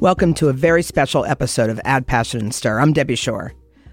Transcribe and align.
Welcome 0.00 0.32
to 0.36 0.48
a 0.48 0.54
very 0.54 0.82
special 0.82 1.26
episode 1.26 1.68
of 1.68 1.78
Add 1.84 2.06
Passion 2.06 2.40
and 2.40 2.54
Stir. 2.54 2.80
I'm 2.80 2.94
Debbie 2.94 3.16
Shore. 3.16 3.52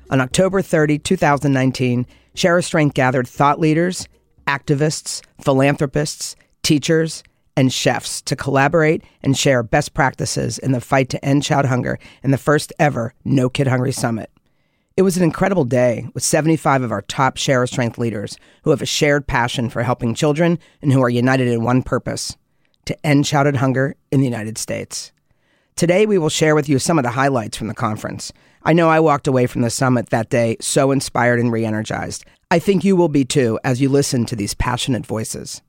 On 0.09 0.21
October 0.21 0.61
30, 0.61 0.99
2019, 0.99 2.07
Share 2.33 2.61
Strength 2.61 2.93
gathered 2.93 3.27
thought 3.27 3.59
leaders, 3.59 4.07
activists, 4.47 5.21
philanthropists, 5.41 6.37
teachers, 6.63 7.23
and 7.57 7.73
chefs 7.73 8.21
to 8.21 8.37
collaborate 8.37 9.03
and 9.21 9.37
share 9.37 9.63
best 9.63 9.93
practices 9.93 10.57
in 10.57 10.71
the 10.71 10.79
fight 10.79 11.09
to 11.09 11.25
end 11.25 11.43
child 11.43 11.65
hunger 11.65 11.99
in 12.23 12.31
the 12.31 12.37
first 12.37 12.71
ever 12.79 13.13
No 13.25 13.49
Kid 13.49 13.67
Hungry 13.67 13.91
Summit. 13.91 14.31
It 14.95 15.01
was 15.01 15.17
an 15.17 15.23
incredible 15.23 15.65
day 15.65 16.07
with 16.13 16.23
75 16.23 16.83
of 16.83 16.91
our 16.93 17.01
top 17.01 17.35
Share 17.35 17.67
Strength 17.67 17.97
leaders 17.97 18.37
who 18.63 18.69
have 18.69 18.81
a 18.81 18.85
shared 18.85 19.27
passion 19.27 19.69
for 19.69 19.83
helping 19.83 20.15
children 20.15 20.57
and 20.81 20.93
who 20.93 21.03
are 21.03 21.09
united 21.09 21.49
in 21.49 21.65
one 21.65 21.83
purpose 21.83 22.37
to 22.85 23.05
end 23.05 23.25
childhood 23.25 23.57
hunger 23.57 23.97
in 24.09 24.21
the 24.21 24.25
United 24.25 24.57
States. 24.57 25.11
Today, 25.77 26.07
we 26.07 26.17
will 26.17 26.29
share 26.29 26.55
with 26.55 26.67
you 26.67 26.79
some 26.79 26.97
of 26.97 27.03
the 27.03 27.11
highlights 27.11 27.55
from 27.55 27.67
the 27.67 27.75
conference. 27.75 28.33
I 28.63 28.73
know 28.73 28.89
I 28.89 28.99
walked 28.99 29.27
away 29.27 29.45
from 29.45 29.61
the 29.61 29.69
summit 29.69 30.09
that 30.09 30.31
day 30.31 30.57
so 30.59 30.89
inspired 30.89 31.39
and 31.39 31.51
re 31.51 31.63
energized. 31.63 32.25
I 32.49 32.57
think 32.57 32.83
you 32.83 32.95
will 32.95 33.09
be 33.09 33.23
too 33.23 33.59
as 33.63 33.79
you 33.79 33.87
listen 33.87 34.25
to 34.25 34.35
these 34.35 34.55
passionate 34.55 35.05
voices. 35.05 35.61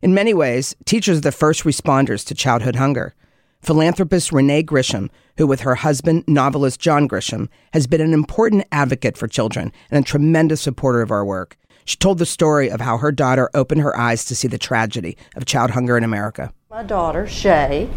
In 0.00 0.14
many 0.14 0.32
ways, 0.32 0.76
teachers 0.84 1.18
are 1.18 1.22
the 1.22 1.32
first 1.32 1.64
responders 1.64 2.24
to 2.26 2.36
childhood 2.36 2.76
hunger. 2.76 3.16
Philanthropist 3.62 4.30
Renee 4.30 4.62
Grisham, 4.62 5.08
who 5.38 5.48
with 5.48 5.62
her 5.62 5.74
husband, 5.74 6.22
novelist 6.28 6.78
John 6.78 7.08
Grisham, 7.08 7.48
has 7.72 7.88
been 7.88 8.00
an 8.00 8.14
important 8.14 8.64
advocate 8.70 9.18
for 9.18 9.26
children 9.26 9.72
and 9.90 10.04
a 10.04 10.06
tremendous 10.06 10.60
supporter 10.60 11.02
of 11.02 11.10
our 11.10 11.24
work. 11.24 11.56
She 11.84 11.96
told 11.96 12.18
the 12.18 12.26
story 12.26 12.70
of 12.70 12.80
how 12.80 12.96
her 12.98 13.10
daughter 13.10 13.50
opened 13.54 13.80
her 13.80 13.98
eyes 13.98 14.24
to 14.26 14.36
see 14.36 14.46
the 14.46 14.56
tragedy 14.56 15.16
of 15.34 15.46
child 15.46 15.72
hunger 15.72 15.98
in 15.98 16.04
America. 16.04 16.52
My 16.70 16.84
daughter, 16.84 17.26
Shay, 17.26 17.90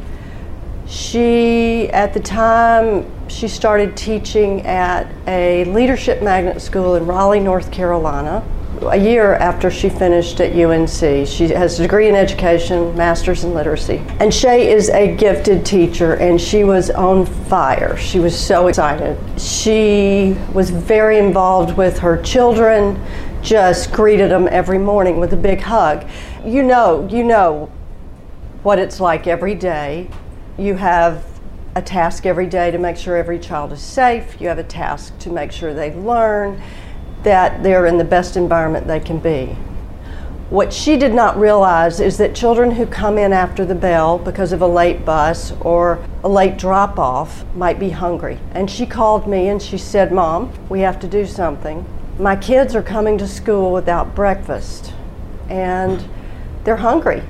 she, 0.87 1.89
at 1.89 2.13
the 2.13 2.19
time, 2.19 3.05
she 3.27 3.47
started 3.47 3.97
teaching 3.97 4.61
at 4.67 5.07
a 5.27 5.65
leadership 5.65 6.21
magnet 6.21 6.61
school 6.61 6.95
in 6.95 7.07
Raleigh, 7.07 7.39
North 7.39 7.71
Carolina. 7.71 8.43
A 8.81 8.97
year 8.97 9.33
after 9.35 9.71
she 9.71 9.89
finished 9.89 10.39
at 10.41 10.51
UNC, 10.51 11.25
she 11.27 11.47
has 11.47 11.79
a 11.79 11.83
degree 11.83 12.07
in 12.07 12.13
education, 12.13 12.95
master's 12.95 13.43
in 13.43 13.53
literacy. 13.53 14.03
And 14.19 14.31
Shay 14.31 14.71
is 14.71 14.89
a 14.89 15.15
gifted 15.15 15.65
teacher, 15.65 16.15
and 16.15 16.39
she 16.39 16.63
was 16.63 16.91
on 16.91 17.25
fire. 17.25 17.97
She 17.97 18.19
was 18.19 18.37
so 18.37 18.67
excited. 18.67 19.17
She 19.39 20.37
was 20.53 20.69
very 20.69 21.17
involved 21.17 21.77
with 21.77 21.97
her 21.99 22.21
children, 22.21 23.01
just 23.41 23.91
greeted 23.91 24.29
them 24.29 24.47
every 24.51 24.77
morning 24.77 25.19
with 25.19 25.33
a 25.33 25.37
big 25.37 25.61
hug. 25.61 26.05
You 26.45 26.61
know, 26.61 27.07
you 27.09 27.23
know 27.23 27.71
what 28.61 28.77
it's 28.77 28.99
like 28.99 29.25
every 29.25 29.55
day 29.55 30.09
you 30.57 30.75
have 30.75 31.25
a 31.75 31.81
task 31.81 32.25
every 32.25 32.47
day 32.47 32.71
to 32.71 32.77
make 32.77 32.95
sure 32.95 33.17
every 33.17 33.39
child 33.39 33.73
is 33.73 33.81
safe. 33.81 34.39
You 34.39 34.47
have 34.47 34.57
a 34.59 34.63
task 34.63 35.17
to 35.19 35.29
make 35.29 35.51
sure 35.51 35.73
they 35.73 35.93
learn 35.93 36.61
that 37.23 37.63
they're 37.63 37.85
in 37.85 37.97
the 37.97 38.05
best 38.05 38.37
environment 38.37 38.87
they 38.87 38.99
can 38.99 39.19
be. 39.19 39.57
What 40.49 40.71
she 40.71 40.95
did 40.95 41.13
not 41.13 41.37
realize 41.37 41.99
is 41.99 42.17
that 42.17 42.35
children 42.35 42.71
who 42.71 42.85
come 42.85 43.17
in 43.17 43.33
after 43.33 43.65
the 43.65 43.75
bell 43.75 44.19
because 44.19 44.51
of 44.51 44.61
a 44.61 44.67
late 44.67 45.03
bus 45.03 45.51
or 45.61 46.05
a 46.23 46.29
late 46.29 46.57
drop 46.57 46.99
off 46.99 47.43
might 47.55 47.79
be 47.79 47.89
hungry. 47.89 48.37
And 48.51 48.69
she 48.69 48.85
called 48.85 49.27
me 49.27 49.49
and 49.49 49.59
she 49.61 49.77
said, 49.77 50.11
Mom, 50.11 50.53
we 50.69 50.81
have 50.81 50.99
to 50.99 51.07
do 51.07 51.25
something. 51.25 51.83
My 52.19 52.35
kids 52.35 52.75
are 52.75 52.83
coming 52.83 53.17
to 53.17 53.27
school 53.27 53.73
without 53.73 54.15
breakfast 54.15 54.93
and 55.49 56.07
they're 56.63 56.77
hungry. 56.77 57.23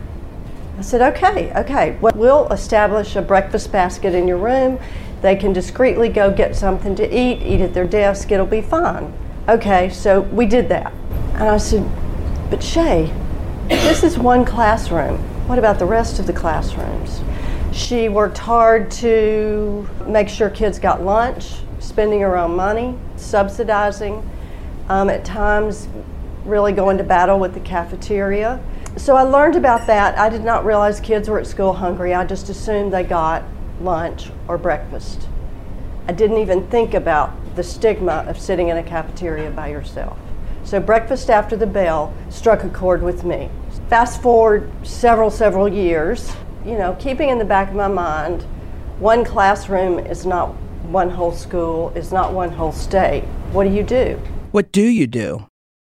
I 0.78 0.82
said, 0.82 1.02
okay, 1.16 1.54
okay. 1.54 1.98
Well, 2.02 2.14
we'll 2.16 2.48
establish 2.50 3.16
a 3.16 3.22
breakfast 3.22 3.72
basket 3.72 4.14
in 4.14 4.28
your 4.28 4.38
room. 4.38 4.78
They 5.22 5.36
can 5.36 5.54
discreetly 5.54 6.10
go 6.10 6.32
get 6.32 6.56
something 6.56 6.96
to 6.96 7.04
eat, 7.04 7.42
eat 7.42 7.62
at 7.62 7.74
their 7.74 7.88
desk, 7.88 8.32
it'll 8.32 8.46
be 8.46 8.62
fine. 8.62 9.14
Okay, 9.48 9.90
so 9.90 10.22
we 10.22 10.46
did 10.46 10.68
that. 10.70 10.92
And 11.36 11.44
I 11.44 11.58
said, 11.58 11.90
but 12.50 12.62
Shay, 12.62 13.14
this 13.68 14.04
is 14.04 14.18
one 14.18 14.44
classroom. 14.44 15.18
What 15.48 15.60
about 15.60 15.80
the 15.80 15.86
rest 15.86 16.20
of 16.20 16.28
the 16.28 16.34
classrooms? 16.34 17.22
She 17.72 18.10
worked 18.10 18.38
hard 18.38 18.92
to 18.92 19.88
make 20.06 20.28
sure 20.30 20.50
kids 20.50 20.78
got 20.78 21.04
lunch, 21.04 21.56
spending 21.80 22.22
her 22.22 22.38
own 22.38 22.56
money, 22.56 22.98
subsidizing, 23.16 24.30
um, 24.90 25.10
at 25.10 25.24
times 25.26 25.88
really 26.46 26.72
going 26.72 26.98
to 26.98 27.04
battle 27.04 27.40
with 27.40 27.54
the 27.54 27.60
cafeteria 27.60 28.62
so 28.98 29.18
I 29.18 29.24
learned 29.24 29.58
about 29.58 29.88
that. 29.88 30.18
I 30.18 30.30
did 30.30 30.46
not 30.46 30.64
realize 30.64 31.02
kids 31.02 31.28
were 31.28 31.38
at 31.38 31.46
school 31.46 31.74
hungry. 31.74 32.14
I 32.14 32.24
just 32.24 32.48
assumed 32.48 32.94
they 32.94 33.04
got 33.04 33.44
lunch 33.82 34.32
or 34.48 34.58
breakfast. 34.58 35.28
I 36.08 36.14
didn't 36.14 36.38
even 36.38 36.68
think 36.68 36.94
about 36.94 37.34
the 37.56 37.64
stigma 37.64 38.24
of 38.28 38.40
sitting 38.40 38.70
in 38.70 38.78
a 38.78 38.84
cafeteria 38.84 39.52
by 39.52 39.68
yourself. 39.68 40.18
So 40.64 40.80
breakfast 40.80 41.30
after 41.30 41.58
the 41.58 41.68
bell 41.68 42.14
struck 42.30 42.64
a 42.64 42.70
chord 42.70 43.04
with 43.04 43.26
me. 43.26 43.50
Fast 43.90 44.22
forward 44.22 44.72
several, 44.84 45.30
several 45.30 45.68
years, 45.68 46.34
you 46.66 46.78
know, 46.78 46.96
keeping 46.98 47.30
in 47.30 47.38
the 47.38 47.46
back 47.46 47.70
of 47.70 47.76
my 47.76 47.90
mind, 47.90 48.44
one 49.00 49.26
classroom 49.26 50.00
is 50.00 50.26
not 50.26 50.56
one 50.86 51.10
whole 51.10 51.34
school, 51.34 51.92
is 51.96 52.14
not 52.14 52.34
one 52.34 52.52
whole 52.52 52.72
state. 52.72 53.24
What 53.52 53.66
do 53.66 53.72
you 53.72 53.84
do? 53.84 54.22
What 54.52 54.72
do 54.72 54.84
you 54.84 55.06
do? 55.06 55.48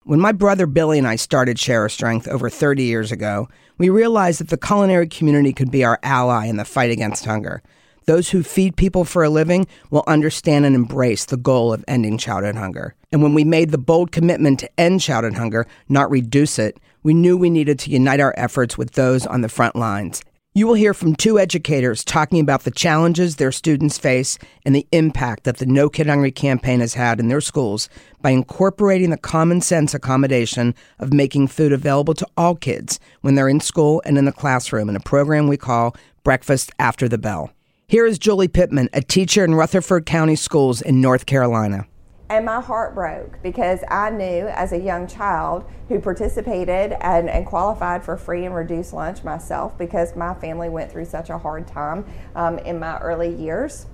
When 0.03 0.19
my 0.19 0.31
brother 0.31 0.65
Billy 0.65 0.97
and 0.97 1.07
I 1.07 1.15
started 1.15 1.59
Share 1.59 1.81
Our 1.81 1.89
Strength 1.89 2.27
over 2.27 2.49
30 2.49 2.81
years 2.81 3.11
ago, 3.11 3.47
we 3.77 3.89
realized 3.89 4.39
that 4.39 4.49
the 4.49 4.57
culinary 4.57 5.07
community 5.07 5.53
could 5.53 5.69
be 5.69 5.83
our 5.83 5.99
ally 6.01 6.47
in 6.47 6.57
the 6.57 6.65
fight 6.65 6.89
against 6.89 7.25
hunger. 7.25 7.61
Those 8.07 8.31
who 8.31 8.41
feed 8.41 8.75
people 8.75 9.05
for 9.05 9.23
a 9.23 9.29
living 9.29 9.67
will 9.91 10.03
understand 10.07 10.65
and 10.65 10.73
embrace 10.73 11.25
the 11.25 11.37
goal 11.37 11.71
of 11.71 11.85
ending 11.87 12.17
childhood 12.17 12.55
hunger. 12.55 12.95
And 13.11 13.21
when 13.21 13.35
we 13.35 13.43
made 13.43 13.69
the 13.69 13.77
bold 13.77 14.11
commitment 14.11 14.59
to 14.61 14.79
end 14.79 15.01
childhood 15.01 15.35
hunger, 15.35 15.67
not 15.87 16.09
reduce 16.09 16.57
it, 16.57 16.79
we 17.03 17.13
knew 17.13 17.37
we 17.37 17.51
needed 17.51 17.77
to 17.79 17.91
unite 17.91 18.19
our 18.19 18.33
efforts 18.37 18.79
with 18.79 18.93
those 18.93 19.27
on 19.27 19.41
the 19.41 19.49
front 19.49 19.75
lines 19.75 20.23
you 20.53 20.67
will 20.67 20.73
hear 20.73 20.93
from 20.93 21.15
two 21.15 21.39
educators 21.39 22.03
talking 22.03 22.41
about 22.41 22.63
the 22.63 22.71
challenges 22.71 23.37
their 23.37 23.53
students 23.53 23.97
face 23.97 24.37
and 24.65 24.75
the 24.75 24.85
impact 24.91 25.45
that 25.45 25.57
the 25.57 25.65
No 25.65 25.89
Kid 25.89 26.07
Hungry 26.07 26.31
campaign 26.31 26.81
has 26.81 26.93
had 26.93 27.21
in 27.21 27.29
their 27.29 27.39
schools 27.39 27.87
by 28.21 28.31
incorporating 28.31 29.11
the 29.11 29.17
common 29.17 29.61
sense 29.61 29.93
accommodation 29.93 30.75
of 30.99 31.13
making 31.13 31.47
food 31.47 31.71
available 31.71 32.13
to 32.15 32.27
all 32.35 32.55
kids 32.55 32.99
when 33.21 33.35
they're 33.35 33.47
in 33.47 33.61
school 33.61 34.01
and 34.05 34.17
in 34.17 34.25
the 34.25 34.33
classroom 34.33 34.89
in 34.89 34.95
a 34.97 34.99
program 34.99 35.47
we 35.47 35.55
call 35.55 35.95
Breakfast 36.25 36.69
After 36.77 37.07
the 37.07 37.17
Bell. 37.17 37.51
Here 37.87 38.05
is 38.05 38.19
Julie 38.19 38.49
Pittman, 38.49 38.89
a 38.91 39.01
teacher 39.01 39.45
in 39.45 39.55
Rutherford 39.55 40.05
County 40.05 40.35
Schools 40.35 40.81
in 40.81 40.99
North 40.99 41.25
Carolina. 41.25 41.87
And 42.31 42.45
my 42.45 42.61
heart 42.61 42.95
broke 42.95 43.43
because 43.43 43.81
I 43.89 44.09
knew 44.09 44.47
as 44.47 44.71
a 44.71 44.79
young 44.79 45.05
child 45.05 45.65
who 45.89 45.99
participated 45.99 46.93
and, 47.01 47.29
and 47.29 47.45
qualified 47.45 48.05
for 48.05 48.15
free 48.15 48.45
and 48.45 48.55
reduced 48.55 48.93
lunch 48.93 49.21
myself 49.25 49.77
because 49.77 50.15
my 50.15 50.33
family 50.35 50.69
went 50.69 50.89
through 50.89 51.03
such 51.03 51.29
a 51.29 51.37
hard 51.37 51.67
time 51.67 52.05
um, 52.33 52.57
in 52.59 52.79
my 52.79 52.97
early 52.99 53.35
years. 53.35 53.85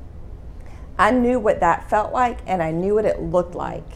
I 0.99 1.09
knew 1.09 1.39
what 1.39 1.61
that 1.61 1.89
felt 1.89 2.13
like 2.13 2.37
and 2.45 2.61
I 2.61 2.69
knew 2.69 2.93
what 2.93 3.05
it 3.05 3.19
looked 3.19 3.55
like. 3.55 3.89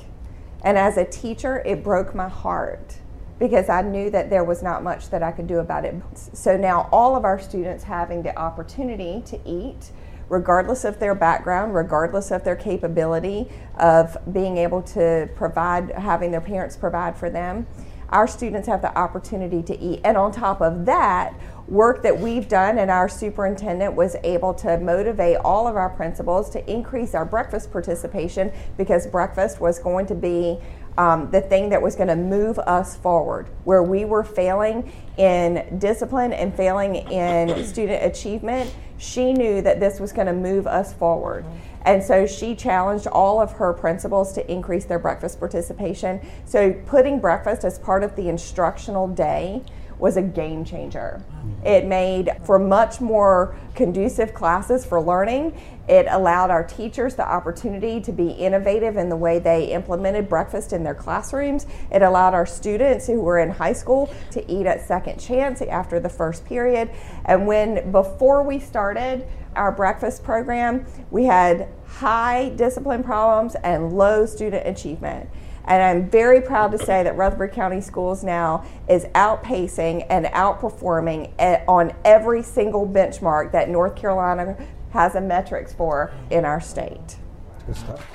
And 0.63 0.75
as 0.75 0.97
a 0.97 1.06
teacher, 1.06 1.62
it 1.63 1.84
broke 1.84 2.16
my 2.16 2.28
heart 2.28 2.97
because 3.38 3.69
I 3.69 3.84
knew 3.84 4.09
that 4.09 4.31
there 4.31 4.44
was 4.44 4.63
not 4.63 4.81
much 4.81 5.12
that 5.12 5.22
I 5.22 5.31
could 5.31 5.46
do 5.46 5.59
about 5.59 5.85
it. 5.85 5.94
So 6.16 6.58
now 6.58 6.90
all 6.91 7.16
of 7.16 7.25
our 7.25 7.40
students 7.40 7.84
having 7.84 8.23
the 8.23 8.35
opportunity 8.35 9.22
to 9.28 9.40
eat 9.46 9.91
regardless 10.31 10.86
of 10.86 10.97
their 10.97 11.14
background, 11.14 11.75
regardless 11.75 12.31
of 12.31 12.46
their 12.46 12.56
capability 12.56 13.52
of 13.78 14.16
being 14.31 14.58
able 14.58 14.81
to 14.81 15.30
provide, 15.36 15.92
having 15.92 16.31
their 16.31 16.40
parents 16.40 16.78
provide 16.78 17.18
for 17.18 17.30
them. 17.30 17.68
Our 18.08 18.28
students 18.28 18.66
have 18.70 18.81
the 18.81 18.97
opportunity 18.97 19.62
to 19.64 19.78
eat. 19.78 20.00
And 20.06 20.16
on 20.16 20.31
top 20.31 20.62
of 20.62 20.86
that, 20.86 21.34
work 21.68 22.02
that 22.03 22.17
we've 22.17 22.47
done 22.47 22.78
and 22.78 22.90
our 22.90 23.09
superintendent 23.09 23.94
was 23.94 24.16
able 24.23 24.53
to 24.53 24.78
motivate 24.79 25.35
all 25.38 25.67
of 25.67 25.76
our 25.76 25.90
principals 25.90 26.50
to 26.52 26.72
increase 26.72 27.14
our 27.14 27.26
breakfast 27.26 27.70
participation 27.72 28.53
because 28.78 29.08
breakfast 29.08 29.59
was 29.59 29.79
going 29.79 30.05
to 30.05 30.16
be 30.16 30.58
um, 30.97 31.32
the 31.32 31.41
thing 31.41 31.70
that 31.70 31.82
was 31.82 31.96
going 31.96 32.09
to 32.09 32.16
move 32.16 32.59
us 32.59 32.96
forward. 32.97 33.47
Where 33.64 33.84
we 33.84 34.05
were 34.05 34.23
failing 34.23 34.91
in 35.17 35.79
discipline 35.79 36.34
and 36.34 36.53
failing 36.55 36.96
in 36.96 37.64
student 37.66 38.03
achievement, 38.03 38.73
she 38.97 39.34
knew 39.34 39.61
that 39.61 39.79
this 39.79 39.99
was 39.99 40.11
going 40.11 40.28
to 40.28 40.34
move 40.34 40.67
us 40.67 40.93
forward. 40.93 41.46
And 41.84 42.03
so 42.03 42.28
she 42.28 42.55
challenged 42.55 43.08
all 43.08 43.41
of 43.41 43.53
her 43.53 43.73
principals 43.73 44.34
to 44.34 44.52
increase 44.52 44.85
their 44.85 44.99
breakfast 44.99 45.40
participation. 45.40 46.22
So 46.46 46.73
putting 46.85 47.20
breakfast 47.20 47.64
as 47.64 47.79
part 47.79 48.03
of 48.03 48.16
the 48.16 48.29
instructional 48.29 49.08
day 49.08 49.64
was 49.97 50.17
a 50.17 50.22
game 50.22 50.66
changer. 50.66 51.23
It 51.64 51.85
made 51.85 52.32
for 52.43 52.58
much 52.58 52.99
more 52.99 53.55
conducive 53.76 54.34
classes 54.34 54.84
for 54.84 54.99
learning. 54.99 55.59
It 55.91 56.08
allowed 56.09 56.52
our 56.52 56.64
teachers 56.64 57.16
the 57.16 57.29
opportunity 57.29 57.99
to 57.99 58.14
be 58.14 58.29
innovative 58.29 58.96
in 58.96 59.09
the 59.09 59.17
way 59.17 59.40
they 59.40 59.66
implemented 59.66 60.29
breakfast 60.29 60.72
in 60.72 60.85
their 60.85 60.96
classrooms. 60.96 61.66
It 61.91 62.02
allowed 62.02 62.34
our 62.34 62.46
students 62.46 63.08
who 63.08 63.20
were 63.20 63.40
in 63.40 63.49
high 63.49 63.73
school 63.73 64.09
to 64.32 64.49
eat 64.49 64.66
at 64.66 64.88
second 64.88 65.20
chance 65.20 65.61
after 65.61 65.99
the 65.99 66.08
first 66.08 66.46
period. 66.46 66.91
And 67.26 67.46
when 67.46 67.91
before 67.91 68.41
we 68.41 68.58
started 68.58 69.28
our 69.58 69.70
breakfast 69.70 70.23
program, 70.23 70.85
we 71.09 71.26
had 71.26 71.67
high 71.85 72.53
discipline 72.55 73.03
problems 73.03 73.55
and 73.55 73.91
low 73.91 74.26
student 74.26 74.66
achievement. 74.66 75.29
And 75.66 75.84
I'm 75.84 76.09
very 76.09 76.40
proud 76.40 76.72
to 76.72 76.78
say 76.78 77.03
that 77.03 77.17
Rutherford 77.17 77.52
County 77.52 77.82
Schools 77.82 78.23
now 78.23 78.64
is 78.88 79.03
outpacing 79.14 80.08
and 80.09 80.26
outperforming 80.28 81.34
on 81.67 81.93
every 82.05 82.43
single 82.43 82.88
benchmark 82.88 83.52
that 83.52 83.67
North 83.70 83.97
Carolina 83.97 84.58
has 84.91 85.16
a 85.16 85.22
metrics 85.22 85.73
for 85.73 86.11
in 86.29 86.46
our 86.46 86.61
state. 86.61 87.17
Good 87.66 87.76
stuff. 87.76 88.08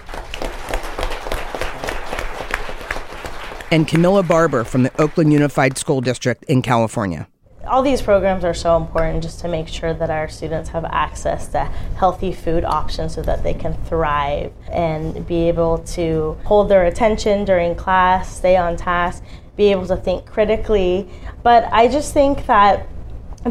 And 3.73 3.89
Camilla 3.89 4.23
Barber 4.23 4.65
from 4.65 4.85
the 4.85 5.01
Oakland 5.01 5.33
Unified 5.33 5.77
School 5.77 6.01
District 6.01 6.45
in 6.45 6.63
California 6.63 7.27
all 7.67 7.83
these 7.83 8.01
programs 8.01 8.45
are 8.45 8.55
so 8.55 8.77
important 8.77 9.23
just 9.23 9.41
to 9.41 9.49
make 9.49 9.69
sure 9.69 9.93
that 9.93 10.11
our 10.11 10.29
students 10.29 10.69
have 10.71 10.85
access 10.87 11.49
to 11.49 11.65
healthy 11.97 12.33
food 12.33 12.65
options 12.65 13.15
so 13.15 13.23
that 13.23 13.43
they 13.43 13.55
can 13.55 13.75
thrive 13.85 14.53
and 14.71 15.27
be 15.27 15.49
able 15.49 15.79
to 15.79 16.37
hold 16.45 16.69
their 16.69 16.87
attention 16.87 17.45
during 17.45 17.75
class, 17.75 18.37
stay 18.37 18.57
on 18.57 18.77
task, 18.77 19.23
be 19.57 19.71
able 19.71 19.87
to 19.87 19.97
think 19.97 20.27
critically. 20.27 21.09
But 21.43 21.69
I 21.73 21.89
just 21.89 22.13
think 22.15 22.47
that 22.47 22.89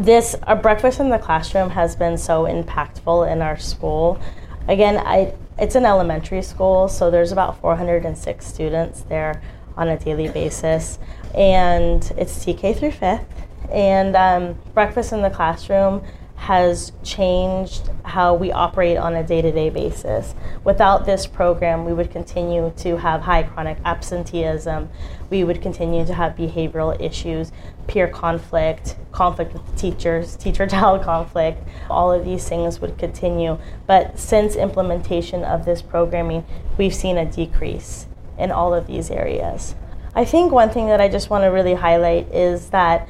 this 0.04 0.36
our 0.42 0.56
breakfast 0.56 1.00
in 1.00 1.08
the 1.08 1.18
classroom 1.18 1.70
has 1.70 1.96
been 1.96 2.18
so 2.18 2.44
impactful 2.44 3.30
in 3.30 3.40
our 3.40 3.56
school. 3.56 4.20
Again, 4.68 4.98
I 4.98 5.34
it's 5.58 5.74
an 5.74 5.86
elementary 5.86 6.42
school, 6.42 6.86
so 6.86 7.10
there's 7.10 7.32
about 7.32 7.60
406 7.60 8.46
students 8.46 9.02
there 9.02 9.40
on 9.76 9.88
a 9.88 9.98
daily 9.98 10.28
basis, 10.28 10.98
and 11.34 12.02
it's 12.18 12.44
TK 12.44 12.76
through 12.76 12.90
fifth. 12.90 13.24
And 13.70 14.14
um, 14.16 14.58
breakfast 14.74 15.12
in 15.12 15.22
the 15.22 15.30
classroom 15.30 16.02
has 16.36 16.92
changed 17.02 17.90
how 18.04 18.34
we 18.34 18.52
operate 18.52 18.98
on 18.98 19.14
a 19.14 19.26
day 19.26 19.40
to 19.40 19.50
day 19.50 19.70
basis. 19.70 20.34
Without 20.64 21.06
this 21.06 21.26
program, 21.26 21.84
we 21.84 21.92
would 21.92 22.10
continue 22.10 22.72
to 22.76 22.98
have 22.98 23.22
high 23.22 23.42
chronic 23.42 23.78
absenteeism. 23.84 24.88
We 25.30 25.42
would 25.42 25.62
continue 25.62 26.04
to 26.04 26.14
have 26.14 26.36
behavioral 26.36 27.00
issues, 27.00 27.50
peer 27.86 28.08
conflict, 28.08 28.96
conflict 29.12 29.52
with 29.52 29.76
teachers, 29.76 30.36
teacher 30.44 30.66
child 30.66 31.02
conflict. 31.02 31.66
All 31.90 32.12
of 32.12 32.24
these 32.24 32.48
things 32.48 32.80
would 32.80 32.98
continue. 32.98 33.58
But 33.86 34.18
since 34.18 34.56
implementation 34.56 35.44
of 35.44 35.64
this 35.64 35.82
programming, 35.82 36.44
we've 36.78 36.94
seen 36.94 37.18
a 37.18 37.24
decrease 37.24 38.06
in 38.38 38.50
all 38.50 38.74
of 38.74 38.86
these 38.86 39.10
areas. 39.10 39.74
I 40.14 40.24
think 40.24 40.52
one 40.52 40.70
thing 40.70 40.86
that 40.86 41.00
I 41.00 41.08
just 41.08 41.30
want 41.30 41.44
to 41.44 41.48
really 41.48 41.74
highlight 41.74 42.32
is 42.32 42.70
that 42.70 43.08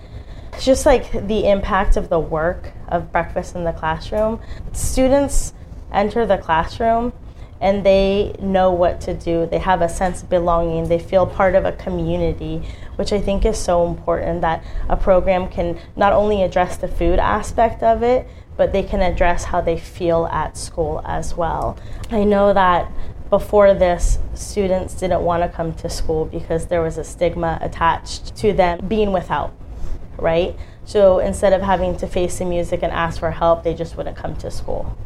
just 0.61 0.87
like 0.87 1.13
the 1.13 1.49
impact 1.49 1.97
of 1.97 2.09
the 2.09 2.19
work 2.19 2.73
of 2.89 3.13
breakfast 3.13 3.55
in 3.55 3.65
the 3.65 3.73
classroom. 3.73 4.41
Students 4.73 5.53
enter 5.93 6.27
the 6.27 6.39
classroom 6.39 7.13
and 7.61 7.85
they 7.85 8.35
know 8.41 8.73
what 8.73 9.01
to 9.03 9.15
do. 9.15 9.47
They 9.47 9.59
have 9.59 9.83
a 9.83 9.89
sense 9.89 10.23
of 10.23 10.29
belonging. 10.29 10.89
They 10.89 10.99
feel 10.99 11.27
part 11.27 11.55
of 11.55 11.65
a 11.65 11.73
community, 11.73 12.67
which 12.97 13.13
I 13.13 13.21
think 13.21 13.45
is 13.45 13.59
so 13.59 13.87
important 13.87 14.41
that 14.43 14.65
a 14.89 14.97
program 14.97 15.49
can 15.49 15.79
not 15.97 16.13
only 16.13 16.43
address 16.43 16.77
the 16.77 16.89
food 16.89 17.19
aspect 17.19 17.83
of 17.83 18.03
it, 18.03 18.29
but 18.57 18.73
they 18.73 18.83
can 18.83 19.01
address 19.01 19.45
how 19.45 19.61
they 19.61 19.79
feel 19.79 20.27
at 20.27 20.57
school 20.57 21.03
as 21.05 21.35
well. 21.35 21.79
I 22.11 22.25
know 22.25 22.53
that 22.53 22.91
before 23.29 23.75
this, 23.75 24.19
students 24.35 24.95
didn't 24.95 25.23
want 25.23 25.43
to 25.43 25.49
come 25.49 25.75
to 25.75 25.91
school 25.91 26.25
because 26.27 26.67
there 26.67 26.81
was 26.81 26.97
a 26.97 27.05
stigma 27.05 27.59
attached 27.61 28.37
to 28.37 28.53
them 28.53 28.87
being 28.87 29.13
without 29.13 29.53
right? 30.19 30.57
So 30.85 31.19
instead 31.19 31.53
of 31.53 31.63
having 31.63 31.97
to 31.99 32.07
face 32.07 32.39
the 32.39 32.45
music 32.45 32.83
and 32.83 32.93
ask 32.93 33.19
for 33.19 33.31
help, 33.31 33.65
they 33.65 33.75
just 33.75 33.97
wouldn't 33.97 34.17
come 34.17 34.37
to 34.37 34.51
school. 34.51 34.97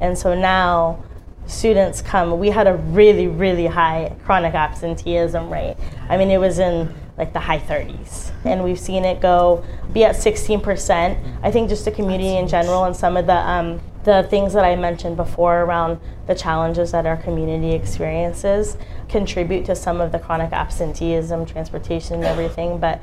And 0.00 0.16
so 0.16 0.34
now 0.38 1.02
students 1.50 2.00
come, 2.00 2.38
we 2.38 2.50
had 2.50 2.66
a 2.66 2.74
really, 2.74 3.26
really 3.26 3.66
high 3.66 4.14
chronic 4.24 4.54
absenteeism 4.54 5.52
rate. 5.52 5.76
I 6.08 6.16
mean, 6.16 6.30
it 6.30 6.38
was 6.38 6.58
in 6.58 6.94
like 7.18 7.32
the 7.32 7.40
high 7.40 7.58
30s. 7.58 8.32
And 8.44 8.64
we've 8.64 8.78
seen 8.78 9.04
it 9.04 9.20
go 9.20 9.64
be 9.92 10.04
at 10.04 10.16
16%. 10.16 11.40
I 11.42 11.50
think 11.50 11.68
just 11.68 11.84
the 11.84 11.90
community 11.90 12.36
in 12.36 12.48
general 12.48 12.84
and 12.84 12.96
some 12.96 13.16
of 13.16 13.26
the 13.26 13.36
um, 13.36 13.80
the 14.04 14.22
things 14.30 14.54
that 14.54 14.64
I 14.64 14.76
mentioned 14.76 15.18
before 15.18 15.60
around 15.60 16.00
the 16.26 16.34
challenges 16.34 16.90
that 16.92 17.04
our 17.04 17.18
community 17.18 17.72
experiences 17.72 18.78
contribute 19.10 19.66
to 19.66 19.76
some 19.76 20.00
of 20.00 20.10
the 20.10 20.18
chronic 20.18 20.52
absenteeism, 20.52 21.44
transportation, 21.44 22.14
and 22.14 22.24
everything. 22.24 22.78
But 22.78 23.02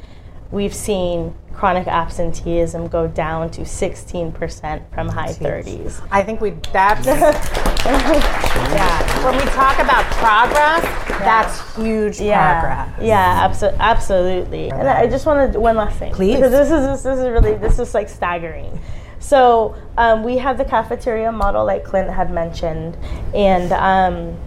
we've 0.52 0.74
seen 0.74 1.34
chronic 1.54 1.88
absenteeism 1.88 2.88
go 2.88 3.08
down 3.08 3.50
to 3.50 3.62
16% 3.62 4.94
from 4.94 5.10
high 5.10 5.34
30s. 5.34 6.08
I 6.12 6.22
think 6.22 6.40
we 6.40 6.52
that's 6.72 7.08
yeah. 7.08 9.26
When 9.26 9.36
we 9.36 9.44
talk 9.52 9.80
about 9.80 10.06
progress, 10.14 10.84
yeah. 11.10 11.20
that's 11.20 11.76
huge 11.76 12.22
yeah. 12.22 12.62
progress. 12.62 13.02
Yeah, 13.02 13.48
abso- 13.48 13.76
absolutely. 13.80 14.70
And 14.70 14.88
I 14.88 15.08
just 15.08 15.26
wanted 15.26 15.56
one 15.56 15.78
last 15.78 15.98
thing, 15.98 16.14
please, 16.14 16.36
because 16.36 16.52
this 16.52 16.70
is 16.70 17.04
this 17.04 17.18
is 17.18 17.28
really 17.28 17.56
this 17.56 17.80
is 17.80 17.96
like 17.96 18.08
staggering. 18.08 18.80
So 19.20 19.76
um, 19.98 20.24
we 20.24 20.38
have 20.38 20.60
the 20.60 20.66
cafeteria 20.66 21.32
model, 21.32 21.66
like 21.66 21.84
Clint 21.84 22.10
had 22.10 22.32
mentioned, 22.32 22.98
and. 23.34 23.74
Um, 23.74 24.38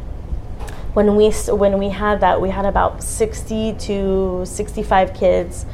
when 0.93 1.15
we 1.15 1.31
when 1.31 1.79
we 1.79 1.89
had 1.89 2.21
that, 2.21 2.41
we 2.41 2.51
had 2.51 2.67
about 2.67 3.01
60 3.01 3.75
to 3.75 4.45
65 4.45 5.15
kids 5.15 5.65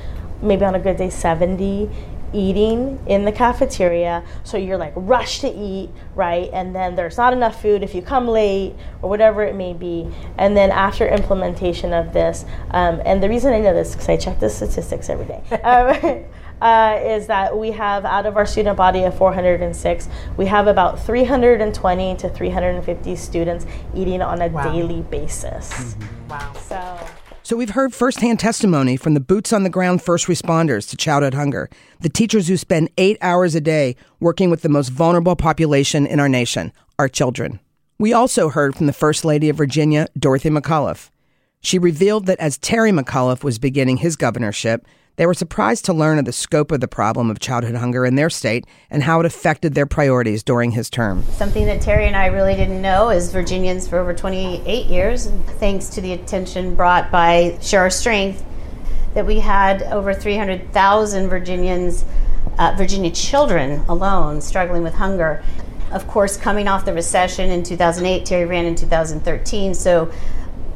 maybe 0.42 0.64
on 0.64 0.74
a 0.74 0.80
good 0.80 0.96
day 0.96 1.10
70 1.10 1.90
eating 2.32 2.98
in 3.06 3.24
the 3.24 3.32
cafeteria. 3.32 4.22
So 4.44 4.56
you're 4.56 4.76
like 4.76 4.92
rushed 4.96 5.42
to 5.42 5.48
eat 5.48 5.90
right? 6.14 6.50
And 6.52 6.74
then 6.74 6.96
there's 6.96 7.16
not 7.16 7.32
enough 7.32 7.60
food 7.60 7.82
if 7.82 7.94
you 7.94 8.02
come 8.02 8.26
late 8.26 8.74
or 9.02 9.08
whatever 9.08 9.42
it 9.42 9.54
may 9.54 9.74
be. 9.74 10.10
And 10.38 10.56
then 10.56 10.70
after 10.70 11.06
implementation 11.06 11.92
of 11.92 12.12
this 12.12 12.44
um, 12.70 13.00
and 13.04 13.22
the 13.22 13.28
reason 13.28 13.52
i 13.52 13.60
know 13.60 13.74
this 13.74 13.92
because 13.92 14.08
i 14.08 14.16
check 14.16 14.38
the 14.40 14.48
statistics 14.48 15.08
every 15.08 15.26
day 15.26 15.42
um, 15.62 16.24
uh, 16.60 16.98
is 17.02 17.26
that 17.26 17.56
we 17.56 17.70
have 17.70 18.04
out 18.04 18.26
of 18.26 18.36
our 18.36 18.46
student 18.46 18.76
body 18.76 19.04
of 19.04 19.16
406 19.16 20.08
we 20.36 20.46
have 20.46 20.66
about 20.66 21.04
320 21.04 22.16
to 22.16 22.28
350 22.28 23.16
students 23.16 23.66
eating 23.94 24.22
on 24.22 24.42
a 24.42 24.48
wow. 24.48 24.72
daily 24.72 25.02
basis. 25.02 25.70
Mm-hmm. 25.70 26.28
wow. 26.28 26.52
So 26.54 27.25
so 27.46 27.54
we've 27.54 27.70
heard 27.70 27.94
firsthand 27.94 28.40
testimony 28.40 28.96
from 28.96 29.14
the 29.14 29.20
boots 29.20 29.52
on 29.52 29.62
the 29.62 29.70
ground 29.70 30.02
first 30.02 30.26
responders 30.26 30.90
to 30.90 30.96
childhood 30.96 31.34
hunger, 31.34 31.70
the 32.00 32.08
teachers 32.08 32.48
who 32.48 32.56
spend 32.56 32.90
eight 32.98 33.16
hours 33.20 33.54
a 33.54 33.60
day 33.60 33.94
working 34.18 34.50
with 34.50 34.62
the 34.62 34.68
most 34.68 34.88
vulnerable 34.88 35.36
population 35.36 36.08
in 36.08 36.18
our 36.18 36.28
nation, 36.28 36.72
our 36.98 37.08
children. 37.08 37.60
We 38.00 38.12
also 38.12 38.48
heard 38.48 38.74
from 38.74 38.88
the 38.88 38.92
First 38.92 39.24
Lady 39.24 39.48
of 39.48 39.56
Virginia, 39.56 40.08
Dorothy 40.18 40.50
McAuliffe. 40.50 41.10
She 41.60 41.78
revealed 41.78 42.26
that 42.26 42.40
as 42.40 42.58
Terry 42.58 42.90
McAuliffe 42.90 43.44
was 43.44 43.60
beginning 43.60 43.98
his 43.98 44.16
governorship, 44.16 44.84
they 45.16 45.26
were 45.26 45.34
surprised 45.34 45.84
to 45.86 45.92
learn 45.92 46.18
of 46.18 46.24
the 46.24 46.32
scope 46.32 46.70
of 46.70 46.80
the 46.80 46.88
problem 46.88 47.30
of 47.30 47.38
childhood 47.38 47.74
hunger 47.74 48.04
in 48.04 48.14
their 48.14 48.30
state 48.30 48.66
and 48.90 49.02
how 49.02 49.20
it 49.20 49.26
affected 49.26 49.74
their 49.74 49.86
priorities 49.86 50.42
during 50.42 50.72
his 50.72 50.90
term. 50.90 51.24
Something 51.32 51.66
that 51.66 51.80
Terry 51.80 52.06
and 52.06 52.16
I 52.16 52.26
really 52.26 52.54
didn't 52.54 52.80
know 52.80 53.08
as 53.08 53.32
Virginians 53.32 53.88
for 53.88 53.98
over 53.98 54.14
28 54.14 54.86
years, 54.86 55.26
thanks 55.58 55.88
to 55.90 56.00
the 56.00 56.12
attention 56.12 56.74
brought 56.74 57.10
by 57.10 57.58
Share 57.60 57.80
Our 57.80 57.90
Strength, 57.90 58.44
that 59.14 59.26
we 59.26 59.40
had 59.40 59.82
over 59.84 60.12
300,000 60.12 61.28
Virginians, 61.28 62.04
uh, 62.58 62.74
Virginia 62.76 63.10
children 63.10 63.82
alone, 63.88 64.42
struggling 64.42 64.82
with 64.82 64.94
hunger. 64.94 65.42
Of 65.90 66.06
course, 66.06 66.36
coming 66.36 66.68
off 66.68 66.84
the 66.84 66.92
recession 66.92 67.50
in 67.50 67.62
2008, 67.62 68.26
Terry 68.26 68.44
ran 68.44 68.66
in 68.66 68.74
2013, 68.74 69.72
so 69.72 70.12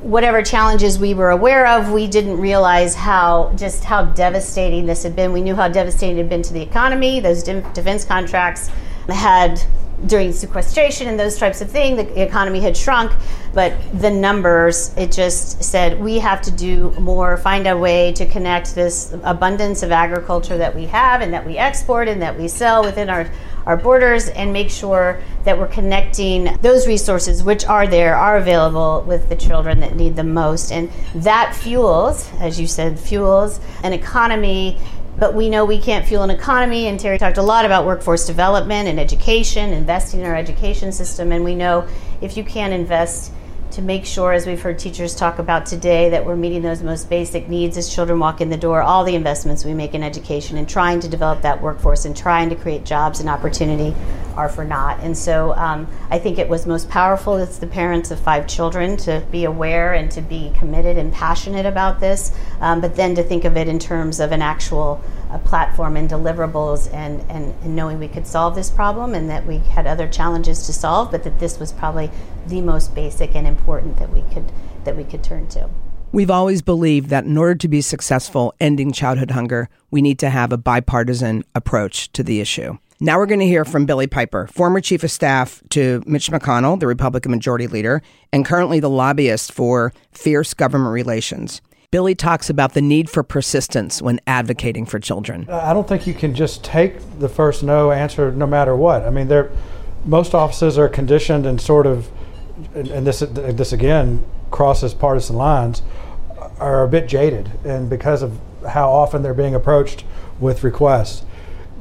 whatever 0.00 0.42
challenges 0.42 0.99
we 0.99 1.14
were 1.14 1.30
aware 1.30 1.66
of, 1.66 1.92
we 1.92 2.07
didn't 2.07 2.38
realize 2.38 2.95
how 2.95 3.52
just 3.57 3.85
how 3.85 4.04
devastating 4.04 4.87
this 4.87 5.02
had 5.02 5.14
been. 5.14 5.33
We 5.33 5.42
knew 5.42 5.54
how 5.54 5.69
devastating 5.69 6.16
it 6.16 6.23
had 6.23 6.30
been 6.30 6.42
to 6.42 6.52
the 6.52 6.62
economy. 6.62 7.21
Those 7.21 7.42
defense 7.42 8.04
contracts 8.04 8.71
had 9.09 9.61
during 10.07 10.33
sequestration 10.33 11.09
and 11.09 11.21
those 11.21 11.38
types 11.38 11.61
of 11.61 11.71
things, 11.71 11.99
the 11.99 12.23
economy 12.23 12.61
had 12.61 12.76
shrunk, 12.76 13.12
but 13.52 13.75
the 14.00 14.11
numbers, 14.11 14.95
it 14.97 15.12
just 15.12 15.62
said 15.62 16.00
we 16.00 16.19
have 16.19 16.40
to 16.42 16.50
do 16.50 16.90
more, 16.92 17.37
find 17.37 17.66
a 17.66 17.76
way 17.76 18.12
to 18.12 18.25
connect 18.26 18.75
this 18.75 19.14
abundance 19.23 19.83
of 19.83 19.92
agriculture 19.92 20.57
that 20.57 20.75
we 20.75 20.87
have 20.87 21.21
and 21.21 21.35
that 21.35 21.47
we 21.47 21.59
export 21.59 22.09
and 22.09 22.23
that 22.23 22.38
we 22.38 22.49
sell 22.49 22.83
within 22.83 23.11
our 23.11 23.30
our 23.67 23.76
borders 23.76 24.29
and 24.29 24.52
make 24.52 24.71
sure 24.71 25.21
that 25.45 25.59
we're 25.59 25.69
connecting 25.69 26.57
those 26.62 26.87
resources 26.87 27.43
which 27.43 27.64
are 27.64 27.87
there, 27.87 28.17
are 28.17 28.37
available 28.37 29.05
with 29.07 29.29
the 29.29 29.37
children 29.37 29.81
that 29.81 29.97
need 29.97 30.17
them 30.17 30.33
most. 30.35 30.73
And 30.73 30.90
that 31.14 31.55
fuels, 31.55 32.31
as 32.40 32.59
you 32.61 32.67
said, 32.67 32.99
fuels 32.99 33.61
an 33.83 33.93
economy 33.93 34.79
But 35.21 35.35
we 35.35 35.50
know 35.50 35.67
we 35.67 35.79
can't 35.79 36.07
fuel 36.07 36.23
an 36.23 36.31
economy, 36.31 36.87
and 36.87 36.99
Terry 36.99 37.19
talked 37.19 37.37
a 37.37 37.43
lot 37.43 37.67
about 37.67 37.85
workforce 37.85 38.26
development 38.26 38.88
and 38.88 38.99
education, 38.99 39.71
investing 39.73 40.21
in 40.21 40.26
our 40.26 40.35
education 40.35 40.93
system. 40.93 41.31
And 41.31 41.45
we 41.45 41.55
know 41.55 41.87
if 42.23 42.38
you 42.38 42.45
can't 42.45 42.73
invest 42.73 43.31
to 43.72 43.82
make 43.82 44.04
sure, 44.04 44.32
as 44.32 44.46
we've 44.46 44.60
heard 44.60 44.78
teachers 44.78 45.14
talk 45.14 45.38
about 45.38 45.66
today, 45.66 46.10
that 46.10 46.24
we're 46.24 46.36
meeting 46.36 46.62
those 46.62 46.82
most 46.82 47.08
basic 47.08 47.48
needs 47.48 47.76
as 47.76 47.92
children 47.92 48.18
walk 48.18 48.40
in 48.40 48.50
the 48.50 48.56
door. 48.56 48.82
All 48.82 49.04
the 49.04 49.14
investments 49.14 49.64
we 49.64 49.74
make 49.74 49.94
in 49.94 50.02
education 50.02 50.56
and 50.56 50.68
trying 50.68 51.00
to 51.00 51.08
develop 51.08 51.42
that 51.42 51.62
workforce 51.62 52.04
and 52.04 52.16
trying 52.16 52.50
to 52.50 52.56
create 52.56 52.84
jobs 52.84 53.20
and 53.20 53.28
opportunity 53.28 53.94
are 54.36 54.48
for 54.48 54.64
naught. 54.64 54.98
And 55.00 55.16
so 55.16 55.54
um, 55.54 55.86
I 56.10 56.18
think 56.18 56.38
it 56.38 56.48
was 56.48 56.66
most 56.66 56.88
powerful 56.88 57.34
as 57.34 57.58
the 57.58 57.66
parents 57.66 58.10
of 58.10 58.18
five 58.20 58.46
children 58.46 58.96
to 58.98 59.24
be 59.30 59.44
aware 59.44 59.94
and 59.94 60.10
to 60.12 60.20
be 60.20 60.52
committed 60.58 60.96
and 60.96 61.12
passionate 61.12 61.66
about 61.66 62.00
this, 62.00 62.32
um, 62.60 62.80
but 62.80 62.96
then 62.96 63.14
to 63.16 63.22
think 63.22 63.44
of 63.44 63.56
it 63.56 63.68
in 63.68 63.78
terms 63.78 64.20
of 64.20 64.32
an 64.32 64.42
actual 64.42 65.02
platform 65.44 65.96
and 65.96 66.10
deliverables 66.10 66.92
and, 66.92 67.20
and, 67.30 67.54
and 67.62 67.76
knowing 67.76 67.98
we 67.98 68.08
could 68.08 68.26
solve 68.26 68.54
this 68.54 68.70
problem 68.70 69.14
and 69.14 69.30
that 69.30 69.46
we 69.46 69.58
had 69.58 69.86
other 69.86 70.08
challenges 70.08 70.66
to 70.66 70.72
solve, 70.72 71.10
but 71.10 71.22
that 71.22 71.38
this 71.38 71.58
was 71.58 71.72
probably 71.72 72.10
the 72.50 72.61
most 72.61 72.95
basic 72.95 73.35
and 73.35 73.47
important 73.47 73.97
that 73.99 74.12
we 74.12 74.23
could 74.35 74.52
that 74.85 74.97
we 74.97 75.04
could 75.04 75.23
turn 75.23 75.47
to. 75.49 75.71
We've 76.12 76.30
always 76.30 76.61
believed 76.61 77.09
that 77.11 77.25
in 77.25 77.38
order 77.38 77.54
to 77.54 77.69
be 77.69 77.80
successful 77.80 78.52
ending 78.61 78.92
childhood 78.92 79.30
hunger, 79.30 79.69
we 79.90 80.02
need 80.02 80.19
to 80.19 80.30
have 80.30 80.52
a 80.52 80.59
bipartisan 80.59 81.45
approach 81.54 82.11
to 82.12 82.23
the 82.25 82.40
issue. 82.40 82.78
Now 82.99 83.19
we're 83.19 83.26
going 83.26 83.40
to 83.40 83.47
hear 83.47 83.64
from 83.64 83.87
Billy 83.87 84.07
Piper, 84.07 84.47
former 84.49 84.80
chief 84.80 85.04
of 85.04 85.11
staff 85.11 85.62
to 85.71 86.02
Mitch 86.07 86.30
McConnell, 86.30 86.80
the 86.80 86.87
Republican 86.87 87.30
majority 87.30 87.66
leader, 87.66 88.02
and 88.33 88.45
currently 88.45 88.80
the 88.80 88.90
lobbyist 88.90 89.52
for 89.52 89.92
fierce 90.12 90.52
government 90.52 90.92
relations. 90.92 91.62
Billy 91.90 92.14
talks 92.14 92.50
about 92.50 92.75
the 92.75 92.83
need 92.83 93.09
for 93.09 93.23
persistence 93.23 94.02
when 94.02 94.21
advocating 94.26 94.87
for 94.87 94.99
children. 94.99 95.49
I 95.49 95.73
don't 95.73 95.88
think 95.88 96.07
you 96.07 96.14
can 96.14 96.35
just 96.35 96.62
take 96.62 97.19
the 97.19 97.28
first 97.28 97.62
no 97.62 97.90
answer 97.90 98.30
no 98.33 98.47
matter 98.47 98.76
what. 98.76 99.02
I 99.02 99.11
mean, 99.11 99.28
there 99.28 99.50
most 100.04 100.35
offices 100.35 100.78
are 100.78 100.88
conditioned 100.88 101.47
and 101.47 101.61
sort 101.61 101.87
of 101.87 102.11
and, 102.75 102.88
and 102.88 103.07
this 103.07 103.21
this 103.21 103.73
again 103.73 104.25
crosses 104.50 104.95
partisan 104.95 105.37
lines, 105.37 105.83
are 106.59 106.83
a 106.83 106.88
bit 106.88 107.09
jaded, 107.09 107.50
and 107.64 107.88
because 107.88 108.23
of 108.23 108.38
how 108.69 108.90
often 108.90 109.23
they're 109.23 109.35
being 109.35 109.55
approached 109.55 110.05
with 110.38 110.62
requests, 110.62 111.25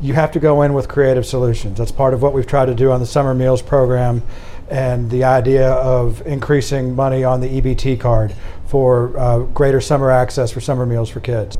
you 0.01 0.13
have 0.13 0.31
to 0.31 0.39
go 0.39 0.61
in 0.61 0.73
with 0.73 0.87
creative 0.87 1.25
solutions. 1.25 1.77
That's 1.77 1.91
part 1.91 2.13
of 2.13 2.21
what 2.21 2.33
we've 2.33 2.47
tried 2.47 2.67
to 2.67 2.75
do 2.75 2.91
on 2.91 2.99
the 2.99 3.05
summer 3.05 3.33
meals 3.33 3.61
program, 3.61 4.23
and 4.69 5.09
the 5.09 5.23
idea 5.23 5.71
of 5.71 6.25
increasing 6.25 6.95
money 6.95 7.23
on 7.23 7.41
the 7.41 7.61
EBT 7.61 7.99
card 7.99 8.33
for 8.67 9.17
uh, 9.17 9.39
greater 9.39 9.81
summer 9.81 10.11
access 10.11 10.51
for 10.51 10.61
summer 10.61 10.85
meals 10.85 11.09
for 11.09 11.19
kids. 11.19 11.57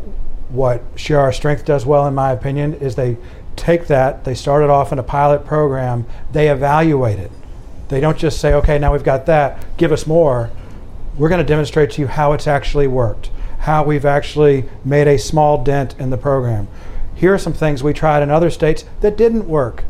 What 0.50 0.84
Share 0.96 1.20
Our 1.20 1.34
Strength 1.34 1.66
does 1.66 1.86
well, 1.86 2.08
in 2.08 2.16
my 2.16 2.32
opinion, 2.32 2.76
is 2.76 2.96
they 2.96 3.18
take 3.56 3.88
that, 3.88 4.24
they 4.24 4.36
started 4.36 4.70
off 4.70 4.92
in 4.92 5.00
a 5.00 5.04
pilot 5.04 5.46
program, 5.46 6.06
they 6.32 6.50
evaluate 6.50 7.20
it 7.20 7.32
they 7.90 8.00
don't 8.00 8.18
just 8.18 8.40
say, 8.40 8.54
okay, 8.54 8.80
now 8.80 8.94
we've 8.94 9.04
got 9.04 9.26
that, 9.26 9.78
give 9.78 9.92
us 9.92 10.08
more. 10.08 10.50
We're 11.18 11.30
going 11.30 11.46
to 11.46 11.48
demonstrate 11.48 11.92
to 11.92 12.02
you 12.02 12.08
how 12.08 12.34
it's 12.34 12.48
actually 12.48 12.88
worked, 12.88 13.32
how 13.60 13.84
we've 13.84 14.06
actually 14.06 14.66
made 14.86 15.08
a 15.08 15.18
small 15.18 15.64
dent 15.64 15.96
in 16.00 16.12
the 16.12 16.18
program. 16.18 16.68
Here 17.16 17.34
are 17.34 17.40
some 17.40 17.54
things 17.54 17.84
we 17.84 17.92
tried 17.92 18.24
in 18.24 18.30
other 18.30 18.50
states 18.50 18.86
that 19.02 19.18
didn't 19.18 19.50
work. 19.50 19.84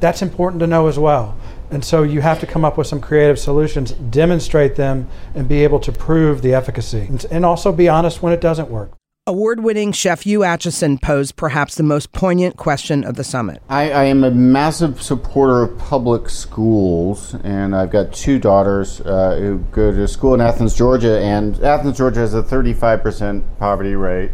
That's 0.00 0.22
important 0.22 0.60
to 0.60 0.66
know 0.66 0.88
as 0.88 0.98
well. 0.98 1.36
And 1.70 1.84
so 1.84 2.02
you 2.02 2.20
have 2.20 2.40
to 2.40 2.46
come 2.46 2.64
up 2.64 2.76
with 2.76 2.86
some 2.86 3.00
creative 3.00 3.38
solutions, 3.38 3.92
demonstrate 3.92 4.76
them, 4.76 5.08
and 5.34 5.48
be 5.48 5.62
able 5.62 5.80
to 5.80 5.92
prove 5.92 6.42
the 6.42 6.54
efficacy. 6.54 7.08
And 7.30 7.44
also 7.44 7.72
be 7.72 7.88
honest 7.88 8.22
when 8.22 8.32
it 8.32 8.40
doesn't 8.40 8.70
work. 8.70 8.92
Award 9.26 9.60
winning 9.60 9.92
chef 9.92 10.24
Hugh 10.24 10.40
Acheson 10.40 11.00
posed 11.00 11.34
perhaps 11.36 11.76
the 11.76 11.82
most 11.82 12.12
poignant 12.12 12.58
question 12.58 13.02
of 13.04 13.16
the 13.16 13.24
summit. 13.24 13.62
I, 13.70 13.90
I, 13.90 14.04
am 14.04 14.22
a 14.22 14.30
massive 14.30 15.00
supporter 15.00 15.62
of 15.62 15.78
public 15.78 16.28
schools, 16.28 17.34
and 17.42 17.74
I've 17.74 17.90
got 17.90 18.12
two 18.12 18.38
daughters 18.38 19.00
uh, 19.00 19.38
who 19.40 19.60
go 19.72 19.90
to 19.92 20.06
school 20.06 20.34
in 20.34 20.42
Athens, 20.42 20.74
Georgia, 20.74 21.20
and 21.20 21.58
Athens, 21.64 21.96
Georgia 21.96 22.20
has 22.20 22.34
a 22.34 22.42
35% 22.42 23.42
poverty 23.58 23.94
rate. 23.94 24.30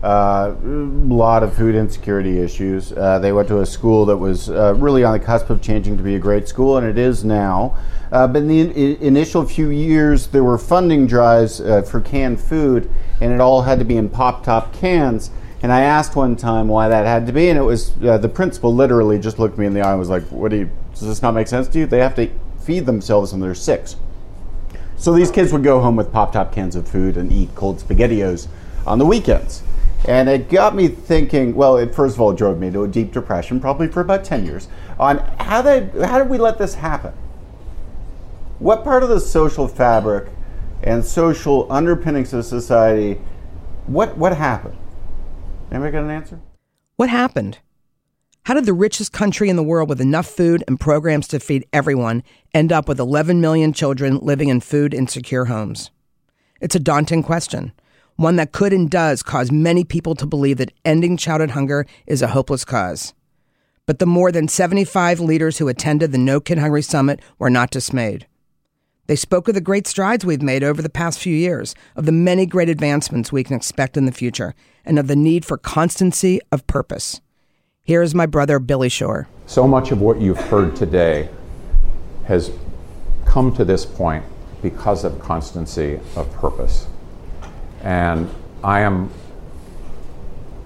A 0.00 0.06
uh, 0.06 0.56
lot 0.62 1.42
of 1.42 1.56
food 1.56 1.74
insecurity 1.74 2.38
issues. 2.38 2.92
Uh, 2.92 3.18
they 3.18 3.32
went 3.32 3.48
to 3.48 3.60
a 3.60 3.66
school 3.66 4.06
that 4.06 4.16
was 4.16 4.48
uh, 4.48 4.74
really 4.76 5.02
on 5.02 5.12
the 5.12 5.24
cusp 5.24 5.50
of 5.50 5.60
changing 5.60 5.96
to 5.96 6.04
be 6.04 6.14
a 6.14 6.20
great 6.20 6.46
school, 6.46 6.76
and 6.76 6.86
it 6.86 6.96
is 6.96 7.24
now. 7.24 7.76
Uh, 8.12 8.28
but 8.28 8.42
in 8.42 8.48
the 8.48 8.60
in- 8.60 8.96
initial 9.02 9.44
few 9.44 9.70
years, 9.70 10.28
there 10.28 10.44
were 10.44 10.56
funding 10.56 11.08
drives 11.08 11.60
uh, 11.60 11.82
for 11.82 12.00
canned 12.00 12.40
food, 12.40 12.88
and 13.20 13.32
it 13.32 13.40
all 13.40 13.62
had 13.62 13.80
to 13.80 13.84
be 13.84 13.96
in 13.96 14.08
pop 14.08 14.44
top 14.44 14.72
cans. 14.72 15.32
And 15.64 15.72
I 15.72 15.80
asked 15.80 16.14
one 16.14 16.36
time 16.36 16.68
why 16.68 16.86
that 16.88 17.04
had 17.04 17.26
to 17.26 17.32
be, 17.32 17.48
and 17.48 17.58
it 17.58 17.62
was 17.62 17.92
the 17.94 18.30
principal 18.32 18.72
literally 18.72 19.18
just 19.18 19.40
looked 19.40 19.58
me 19.58 19.66
in 19.66 19.74
the 19.74 19.80
eye 19.80 19.90
and 19.90 19.98
was 19.98 20.08
like, 20.08 20.22
"What 20.28 20.52
do 20.52 20.58
you? 20.58 20.70
Does 20.92 21.08
this 21.08 21.22
not 21.22 21.34
make 21.34 21.48
sense 21.48 21.66
to 21.68 21.78
you? 21.80 21.86
They 21.86 21.98
have 21.98 22.14
to 22.14 22.30
feed 22.60 22.86
themselves 22.86 23.32
when 23.32 23.40
they're 23.40 23.54
six. 23.54 23.96
So 24.96 25.12
these 25.12 25.30
kids 25.30 25.52
would 25.52 25.64
go 25.64 25.80
home 25.80 25.96
with 25.96 26.12
pop 26.12 26.32
top 26.32 26.52
cans 26.52 26.76
of 26.76 26.86
food 26.86 27.16
and 27.16 27.32
eat 27.32 27.48
cold 27.54 27.78
spaghettios 27.78 28.46
on 28.86 28.98
the 28.98 29.06
weekends. 29.06 29.62
And 30.08 30.30
it 30.30 30.48
got 30.48 30.74
me 30.74 30.88
thinking, 30.88 31.54
well, 31.54 31.76
it 31.76 31.94
first 31.94 32.14
of 32.14 32.20
all 32.22 32.32
drove 32.32 32.58
me 32.58 32.68
into 32.68 32.82
a 32.82 32.88
deep 32.88 33.12
depression, 33.12 33.60
probably 33.60 33.88
for 33.88 34.00
about 34.00 34.24
10 34.24 34.46
years, 34.46 34.66
on 34.98 35.18
how 35.38 35.60
did, 35.60 35.92
how 36.02 36.18
did 36.18 36.30
we 36.30 36.38
let 36.38 36.56
this 36.56 36.76
happen? 36.76 37.12
What 38.58 38.84
part 38.84 39.02
of 39.02 39.10
the 39.10 39.20
social 39.20 39.68
fabric 39.68 40.32
and 40.82 41.04
social 41.04 41.70
underpinnings 41.70 42.32
of 42.32 42.46
society, 42.46 43.20
what, 43.86 44.16
what 44.16 44.34
happened? 44.34 44.78
Anybody 45.70 45.92
got 45.92 46.04
an 46.04 46.10
answer? 46.10 46.40
What 46.96 47.10
happened? 47.10 47.58
How 48.44 48.54
did 48.54 48.64
the 48.64 48.72
richest 48.72 49.12
country 49.12 49.50
in 49.50 49.56
the 49.56 49.62
world 49.62 49.90
with 49.90 50.00
enough 50.00 50.26
food 50.26 50.64
and 50.66 50.80
programs 50.80 51.28
to 51.28 51.38
feed 51.38 51.66
everyone 51.70 52.22
end 52.54 52.72
up 52.72 52.88
with 52.88 52.98
11 52.98 53.42
million 53.42 53.74
children 53.74 54.20
living 54.22 54.48
in 54.48 54.60
food 54.60 54.94
insecure 54.94 55.44
homes? 55.44 55.90
It's 56.62 56.74
a 56.74 56.80
daunting 56.80 57.22
question 57.22 57.72
one 58.18 58.34
that 58.34 58.50
could 58.50 58.72
and 58.72 58.90
does 58.90 59.22
cause 59.22 59.52
many 59.52 59.84
people 59.84 60.16
to 60.16 60.26
believe 60.26 60.56
that 60.56 60.72
ending 60.84 61.16
childhood 61.16 61.52
hunger 61.52 61.86
is 62.04 62.20
a 62.20 62.26
hopeless 62.26 62.64
cause. 62.64 63.14
But 63.86 64.00
the 64.00 64.06
more 64.06 64.32
than 64.32 64.48
75 64.48 65.20
leaders 65.20 65.58
who 65.58 65.68
attended 65.68 66.10
the 66.10 66.18
No 66.18 66.40
Kid 66.40 66.58
Hungry 66.58 66.82
Summit 66.82 67.20
were 67.38 67.48
not 67.48 67.70
dismayed. 67.70 68.26
They 69.06 69.14
spoke 69.14 69.46
of 69.46 69.54
the 69.54 69.60
great 69.60 69.86
strides 69.86 70.24
we've 70.24 70.42
made 70.42 70.64
over 70.64 70.82
the 70.82 70.90
past 70.90 71.20
few 71.20 71.34
years, 71.34 71.76
of 71.94 72.06
the 72.06 72.12
many 72.12 72.44
great 72.44 72.68
advancements 72.68 73.30
we 73.30 73.44
can 73.44 73.54
expect 73.54 73.96
in 73.96 74.04
the 74.04 74.10
future, 74.10 74.52
and 74.84 74.98
of 74.98 75.06
the 75.06 75.16
need 75.16 75.44
for 75.44 75.56
constancy 75.56 76.40
of 76.50 76.66
purpose. 76.66 77.20
Here 77.84 78.02
is 78.02 78.16
my 78.16 78.26
brother, 78.26 78.58
Billy 78.58 78.88
Shore. 78.88 79.28
So 79.46 79.68
much 79.68 79.92
of 79.92 80.00
what 80.00 80.20
you've 80.20 80.40
heard 80.40 80.74
today 80.74 81.28
has 82.24 82.50
come 83.24 83.54
to 83.54 83.64
this 83.64 83.86
point 83.86 84.24
because 84.60 85.04
of 85.04 85.20
constancy 85.20 86.00
of 86.16 86.30
purpose. 86.32 86.88
And 87.82 88.28
I 88.62 88.80
am 88.80 89.10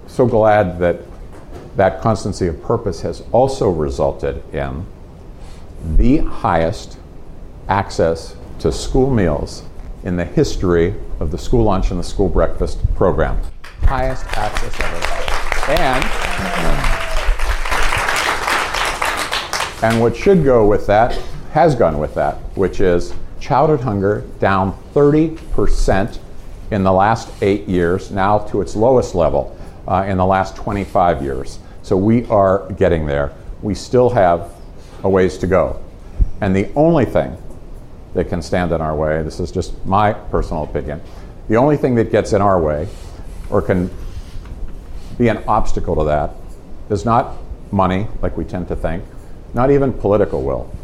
so 0.07 0.25
glad 0.25 0.79
that 0.79 0.99
that 1.75 2.01
constancy 2.01 2.47
of 2.47 2.61
purpose 2.61 3.01
has 3.01 3.23
also 3.31 3.69
resulted 3.69 4.43
in 4.53 4.85
the 5.97 6.17
highest 6.17 6.97
access 7.67 8.35
to 8.59 8.71
school 8.71 9.09
meals 9.09 9.63
in 10.03 10.15
the 10.15 10.25
history 10.25 10.95
of 11.19 11.31
the 11.31 11.37
school 11.37 11.63
lunch 11.63 11.91
and 11.91 11.99
the 11.99 12.03
school 12.03 12.29
breakfast 12.29 12.79
program. 12.95 13.39
Highest 13.81 14.25
access 14.37 14.79
ever. 14.79 15.23
And, 15.71 16.03
and 19.83 20.01
what 20.01 20.15
should 20.15 20.43
go 20.43 20.67
with 20.67 20.85
that 20.87 21.13
has 21.51 21.75
gone 21.75 21.99
with 21.99 22.15
that, 22.15 22.35
which 22.55 22.81
is 22.81 23.13
childhood 23.39 23.81
hunger 23.81 24.25
down 24.39 24.77
30% 24.93 26.19
in 26.73 26.83
the 26.83 26.91
last 26.91 27.29
eight 27.43 27.67
years, 27.69 28.09
now 28.09 28.39
to 28.39 28.59
its 28.59 28.75
lowest 28.75 29.13
level 29.13 29.55
uh, 29.87 30.05
in 30.07 30.17
the 30.17 30.25
last 30.25 30.55
25 30.55 31.21
years. 31.21 31.59
So 31.83 31.95
we 31.95 32.25
are 32.25 32.67
getting 32.73 33.05
there. 33.05 33.31
We 33.61 33.75
still 33.75 34.09
have 34.09 34.51
a 35.03 35.09
ways 35.09 35.37
to 35.37 35.47
go. 35.47 35.79
And 36.41 36.55
the 36.55 36.71
only 36.75 37.05
thing 37.05 37.37
that 38.15 38.27
can 38.27 38.41
stand 38.41 38.71
in 38.71 38.81
our 38.81 38.95
way, 38.95 39.21
this 39.21 39.39
is 39.39 39.51
just 39.51 39.85
my 39.85 40.13
personal 40.13 40.63
opinion, 40.63 40.99
the 41.47 41.57
only 41.57 41.77
thing 41.77 41.93
that 41.95 42.11
gets 42.11 42.33
in 42.33 42.41
our 42.41 42.59
way 42.59 42.87
or 43.51 43.61
can 43.61 43.91
be 45.19 45.27
an 45.27 45.43
obstacle 45.47 45.95
to 45.97 46.03
that 46.05 46.31
is 46.89 47.05
not 47.05 47.37
money, 47.71 48.07
like 48.23 48.35
we 48.35 48.45
tend 48.45 48.67
to 48.69 48.75
think, 48.75 49.03
not 49.53 49.69
even 49.69 49.93
political 49.93 50.41
will. 50.41 50.75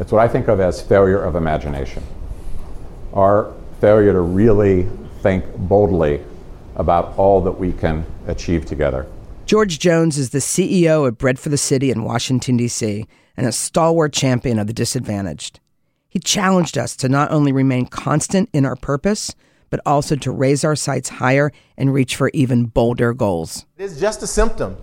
It's 0.00 0.10
what 0.10 0.20
I 0.20 0.26
think 0.26 0.48
of 0.48 0.58
as 0.58 0.82
failure 0.82 1.22
of 1.22 1.36
imagination. 1.36 2.02
Our 3.14 3.54
failure 3.80 4.12
to 4.12 4.20
really 4.20 4.88
think 5.22 5.44
boldly 5.56 6.20
about 6.76 7.16
all 7.16 7.40
that 7.42 7.52
we 7.52 7.72
can 7.72 8.04
achieve 8.26 8.66
together. 8.66 9.06
George 9.46 9.78
Jones 9.78 10.18
is 10.18 10.30
the 10.30 10.38
CEO 10.38 11.06
of 11.06 11.18
Bread 11.18 11.38
for 11.38 11.48
the 11.48 11.56
City 11.56 11.90
in 11.90 12.04
Washington, 12.04 12.56
D.C., 12.56 13.06
and 13.36 13.46
a 13.46 13.52
stalwart 13.52 14.12
champion 14.12 14.58
of 14.58 14.66
the 14.66 14.72
disadvantaged. 14.72 15.60
He 16.08 16.18
challenged 16.18 16.76
us 16.76 16.94
to 16.96 17.08
not 17.08 17.30
only 17.30 17.52
remain 17.52 17.86
constant 17.86 18.50
in 18.52 18.66
our 18.66 18.76
purpose, 18.76 19.34
but 19.70 19.80
also 19.86 20.16
to 20.16 20.30
raise 20.30 20.64
our 20.64 20.76
sights 20.76 21.08
higher 21.08 21.50
and 21.78 21.94
reach 21.94 22.16
for 22.16 22.30
even 22.34 22.66
bolder 22.66 23.14
goals. 23.14 23.64
It's 23.78 23.98
just 23.98 24.22
a 24.22 24.26
symptom 24.26 24.76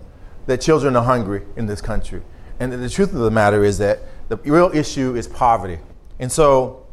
that 0.46 0.60
children 0.60 0.96
are 0.96 1.04
hungry 1.04 1.42
in 1.56 1.66
this 1.66 1.80
country. 1.80 2.22
And 2.58 2.72
the 2.72 2.90
truth 2.90 3.12
of 3.12 3.20
the 3.20 3.30
matter 3.30 3.64
is 3.64 3.78
that 3.78 4.00
the 4.28 4.36
real 4.36 4.70
issue 4.74 5.14
is 5.14 5.28
poverty. 5.28 5.78
And 6.18 6.30
so 6.30 6.86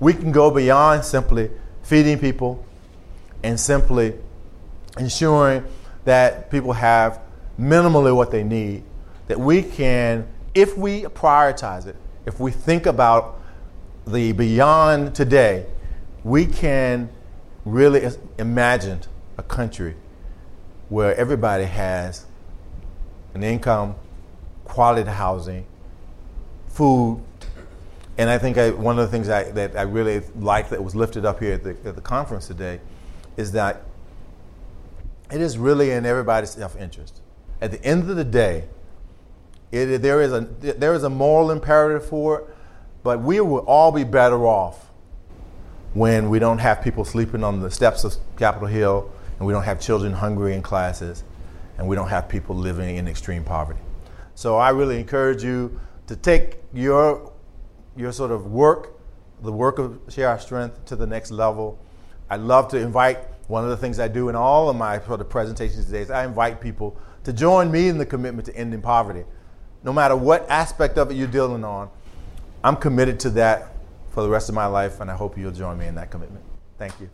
we 0.00 0.12
can 0.12 0.32
go 0.32 0.50
beyond 0.50 1.04
simply 1.04 1.50
feeding 1.84 2.18
people 2.18 2.64
and 3.42 3.60
simply 3.60 4.14
ensuring 4.98 5.64
that 6.04 6.50
people 6.50 6.72
have 6.72 7.20
minimally 7.60 8.14
what 8.14 8.30
they 8.30 8.42
need, 8.42 8.82
that 9.28 9.38
we 9.38 9.62
can, 9.62 10.26
if 10.54 10.76
we 10.76 11.02
prioritize 11.02 11.86
it, 11.86 11.96
if 12.26 12.40
we 12.40 12.50
think 12.50 12.86
about 12.86 13.40
the 14.06 14.32
beyond 14.32 15.14
today, 15.14 15.66
we 16.24 16.46
can 16.46 17.08
really 17.64 18.08
imagine 18.38 19.00
a 19.38 19.42
country 19.42 19.94
where 20.88 21.14
everybody 21.16 21.64
has 21.64 22.24
an 23.34 23.42
income, 23.42 23.94
quality 24.64 25.10
housing, 25.10 25.66
food, 26.68 27.22
and 28.16 28.30
I 28.30 28.38
think 28.38 28.58
I, 28.58 28.70
one 28.70 28.98
of 28.98 29.04
the 29.04 29.10
things 29.10 29.28
I, 29.28 29.44
that 29.52 29.76
I 29.76 29.82
really 29.82 30.22
liked 30.38 30.70
that 30.70 30.82
was 30.82 30.94
lifted 30.94 31.24
up 31.24 31.40
here 31.40 31.54
at 31.54 31.64
the, 31.64 31.70
at 31.84 31.96
the 31.96 32.00
conference 32.00 32.46
today 32.46 32.80
is 33.36 33.52
that 33.52 33.82
it 35.32 35.40
is 35.40 35.58
really 35.58 35.90
in 35.90 36.06
everybody's 36.06 36.50
self 36.50 36.76
interest. 36.76 37.20
At 37.60 37.70
the 37.72 37.84
end 37.84 38.08
of 38.08 38.16
the 38.16 38.24
day, 38.24 38.64
it, 39.72 40.02
there, 40.02 40.20
is 40.20 40.32
a, 40.32 40.40
there 40.40 40.94
is 40.94 41.02
a 41.02 41.10
moral 41.10 41.50
imperative 41.50 42.06
for 42.06 42.40
it, 42.40 42.56
but 43.02 43.20
we 43.20 43.40
will 43.40 43.58
all 43.66 43.90
be 43.90 44.04
better 44.04 44.46
off 44.46 44.90
when 45.94 46.28
we 46.30 46.38
don't 46.38 46.58
have 46.58 46.82
people 46.82 47.04
sleeping 47.04 47.42
on 47.42 47.60
the 47.60 47.70
steps 47.70 48.04
of 48.04 48.14
Capitol 48.36 48.68
Hill 48.68 49.10
and 49.38 49.46
we 49.46 49.52
don't 49.52 49.62
have 49.64 49.80
children 49.80 50.12
hungry 50.12 50.54
in 50.54 50.62
classes 50.62 51.24
and 51.78 51.88
we 51.88 51.96
don't 51.96 52.08
have 52.08 52.28
people 52.28 52.54
living 52.54 52.96
in 52.96 53.08
extreme 53.08 53.42
poverty. 53.42 53.80
So 54.34 54.56
I 54.56 54.70
really 54.70 54.98
encourage 54.98 55.42
you 55.42 55.80
to 56.06 56.16
take 56.16 56.58
your, 56.72 57.32
your 57.96 58.12
sort 58.12 58.30
of 58.30 58.46
work, 58.46 58.98
the 59.42 59.52
work 59.52 59.78
of 59.78 60.00
Share 60.08 60.28
Our 60.28 60.38
Strength, 60.38 60.84
to 60.86 60.96
the 60.96 61.06
next 61.06 61.30
level. 61.30 61.78
I 62.30 62.36
love 62.36 62.68
to 62.68 62.78
invite, 62.78 63.18
one 63.48 63.64
of 63.64 63.70
the 63.70 63.76
things 63.76 63.98
I 64.00 64.08
do 64.08 64.28
in 64.28 64.36
all 64.36 64.70
of 64.70 64.76
my 64.76 65.00
sort 65.00 65.20
of 65.20 65.28
presentations 65.28 65.86
today 65.86 66.00
is 66.00 66.10
I 66.10 66.24
invite 66.24 66.60
people 66.60 66.96
to 67.24 67.32
join 67.32 67.70
me 67.70 67.88
in 67.88 67.98
the 67.98 68.06
commitment 68.06 68.46
to 68.46 68.56
ending 68.56 68.80
poverty. 68.80 69.24
No 69.82 69.92
matter 69.92 70.16
what 70.16 70.48
aspect 70.48 70.98
of 70.98 71.10
it 71.10 71.14
you're 71.14 71.28
dealing 71.28 71.64
on, 71.64 71.90
I'm 72.62 72.76
committed 72.76 73.20
to 73.20 73.30
that 73.30 73.74
for 74.10 74.22
the 74.22 74.28
rest 74.28 74.48
of 74.48 74.54
my 74.54 74.66
life, 74.66 75.00
and 75.00 75.10
I 75.10 75.14
hope 75.14 75.36
you'll 75.36 75.52
join 75.52 75.78
me 75.78 75.86
in 75.86 75.94
that 75.96 76.10
commitment. 76.10 76.44
Thank 76.78 76.98
you. 77.00 77.10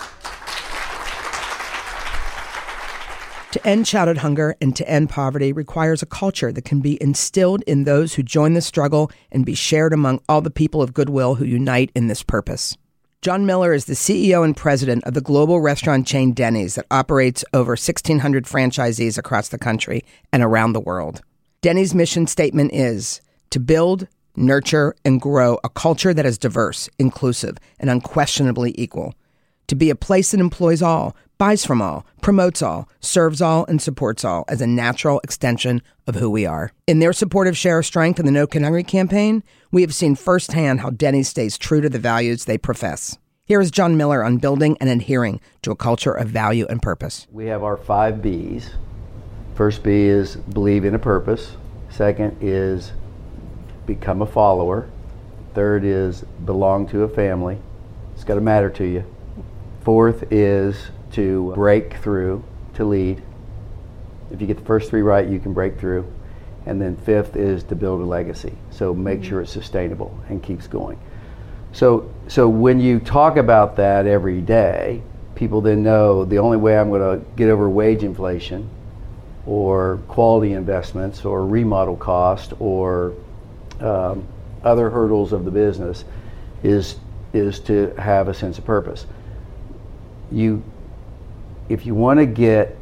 To 3.52 3.66
end 3.66 3.84
childhood 3.84 4.18
hunger 4.18 4.54
and 4.60 4.76
to 4.76 4.88
end 4.88 5.10
poverty 5.10 5.52
requires 5.52 6.02
a 6.02 6.06
culture 6.06 6.52
that 6.52 6.64
can 6.64 6.80
be 6.80 7.02
instilled 7.02 7.62
in 7.62 7.82
those 7.82 8.14
who 8.14 8.22
join 8.22 8.54
the 8.54 8.60
struggle 8.60 9.10
and 9.32 9.44
be 9.44 9.56
shared 9.56 9.92
among 9.92 10.20
all 10.28 10.40
the 10.40 10.52
people 10.52 10.82
of 10.82 10.94
goodwill 10.94 11.34
who 11.34 11.44
unite 11.44 11.90
in 11.96 12.06
this 12.06 12.22
purpose. 12.22 12.76
John 13.22 13.46
Miller 13.46 13.72
is 13.72 13.86
the 13.86 13.94
CEO 13.94 14.44
and 14.44 14.56
president 14.56 15.02
of 15.02 15.14
the 15.14 15.20
global 15.20 15.60
restaurant 15.60 16.06
chain 16.06 16.32
Denny's 16.32 16.76
that 16.76 16.86
operates 16.92 17.44
over 17.52 17.72
1,600 17.72 18.44
franchisees 18.44 19.18
across 19.18 19.48
the 19.48 19.58
country 19.58 20.04
and 20.32 20.44
around 20.44 20.72
the 20.72 20.80
world. 20.80 21.20
Denny's 21.60 21.94
mission 21.94 22.28
statement 22.28 22.72
is 22.72 23.20
to 23.50 23.58
build, 23.58 24.06
nurture, 24.36 24.94
and 25.04 25.20
grow 25.20 25.58
a 25.64 25.68
culture 25.68 26.14
that 26.14 26.24
is 26.24 26.38
diverse, 26.38 26.88
inclusive, 27.00 27.58
and 27.80 27.90
unquestionably 27.90 28.76
equal. 28.78 29.12
To 29.66 29.74
be 29.74 29.90
a 29.90 29.96
place 29.96 30.30
that 30.30 30.40
employs 30.40 30.82
all, 30.82 31.16
buys 31.40 31.64
from 31.64 31.80
all, 31.80 32.04
promotes 32.20 32.60
all, 32.60 32.86
serves 33.00 33.40
all, 33.40 33.64
and 33.64 33.80
supports 33.80 34.26
all 34.26 34.44
as 34.46 34.60
a 34.60 34.66
natural 34.66 35.22
extension 35.24 35.80
of 36.06 36.16
who 36.16 36.28
we 36.28 36.44
are. 36.44 36.70
In 36.86 36.98
their 36.98 37.14
support 37.14 37.48
of 37.48 37.56
Share 37.56 37.76
Our 37.76 37.82
Strength 37.82 38.18
and 38.18 38.28
the 38.28 38.32
No 38.32 38.46
Kid 38.46 38.60
Hungry 38.60 38.84
campaign, 38.84 39.42
we 39.72 39.80
have 39.80 39.94
seen 39.94 40.16
firsthand 40.16 40.80
how 40.80 40.90
Denny's 40.90 41.30
stays 41.30 41.56
true 41.56 41.80
to 41.80 41.88
the 41.88 41.98
values 41.98 42.44
they 42.44 42.58
profess. 42.58 43.16
Here 43.46 43.58
is 43.58 43.70
John 43.70 43.96
Miller 43.96 44.22
on 44.22 44.36
building 44.36 44.76
and 44.82 44.90
adhering 44.90 45.40
to 45.62 45.70
a 45.70 45.76
culture 45.76 46.12
of 46.12 46.28
value 46.28 46.66
and 46.68 46.82
purpose. 46.82 47.26
We 47.32 47.46
have 47.46 47.62
our 47.62 47.78
five 47.78 48.20
B's. 48.20 48.72
First 49.54 49.82
B 49.82 50.08
is 50.08 50.36
believe 50.36 50.84
in 50.84 50.94
a 50.94 50.98
purpose. 50.98 51.56
Second 51.88 52.36
is 52.42 52.92
become 53.86 54.20
a 54.20 54.26
follower. 54.26 54.90
Third 55.54 55.84
is 55.84 56.20
belong 56.44 56.86
to 56.88 57.04
a 57.04 57.08
family. 57.08 57.58
It's 58.14 58.24
got 58.24 58.34
to 58.34 58.42
matter 58.42 58.68
to 58.68 58.84
you. 58.84 59.06
Fourth 59.84 60.30
is 60.30 60.90
to 61.12 61.52
break 61.54 61.94
through, 61.96 62.44
to 62.74 62.84
lead. 62.84 63.22
If 64.30 64.40
you 64.40 64.46
get 64.46 64.58
the 64.58 64.64
first 64.64 64.90
three 64.90 65.02
right, 65.02 65.28
you 65.28 65.40
can 65.40 65.52
break 65.52 65.78
through. 65.78 66.10
And 66.66 66.80
then 66.80 66.96
fifth 66.96 67.36
is 67.36 67.64
to 67.64 67.74
build 67.74 68.00
a 68.00 68.04
legacy. 68.04 68.54
So 68.70 68.94
make 68.94 69.24
sure 69.24 69.40
it's 69.40 69.52
sustainable 69.52 70.18
and 70.28 70.42
keeps 70.42 70.66
going. 70.66 70.98
So, 71.72 72.12
so 72.28 72.48
when 72.48 72.80
you 72.80 73.00
talk 73.00 73.36
about 73.36 73.76
that 73.76 74.06
every 74.06 74.40
day, 74.40 75.02
people 75.34 75.60
then 75.60 75.82
know 75.82 76.24
the 76.24 76.38
only 76.38 76.58
way 76.58 76.78
I'm 76.78 76.90
going 76.90 77.20
to 77.20 77.24
get 77.36 77.48
over 77.48 77.68
wage 77.68 78.02
inflation 78.02 78.68
or 79.46 79.98
quality 80.08 80.52
investments 80.52 81.24
or 81.24 81.46
remodel 81.46 81.96
cost 81.96 82.52
or 82.58 83.14
um, 83.80 84.26
other 84.62 84.90
hurdles 84.90 85.32
of 85.32 85.44
the 85.44 85.50
business 85.50 86.04
is 86.62 86.96
is 87.32 87.60
to 87.60 87.94
have 87.96 88.28
a 88.28 88.34
sense 88.34 88.58
of 88.58 88.64
purpose. 88.64 89.06
You, 90.32 90.62
if 91.70 91.86
you 91.86 91.94
want 91.94 92.18
to 92.18 92.26
get, 92.26 92.76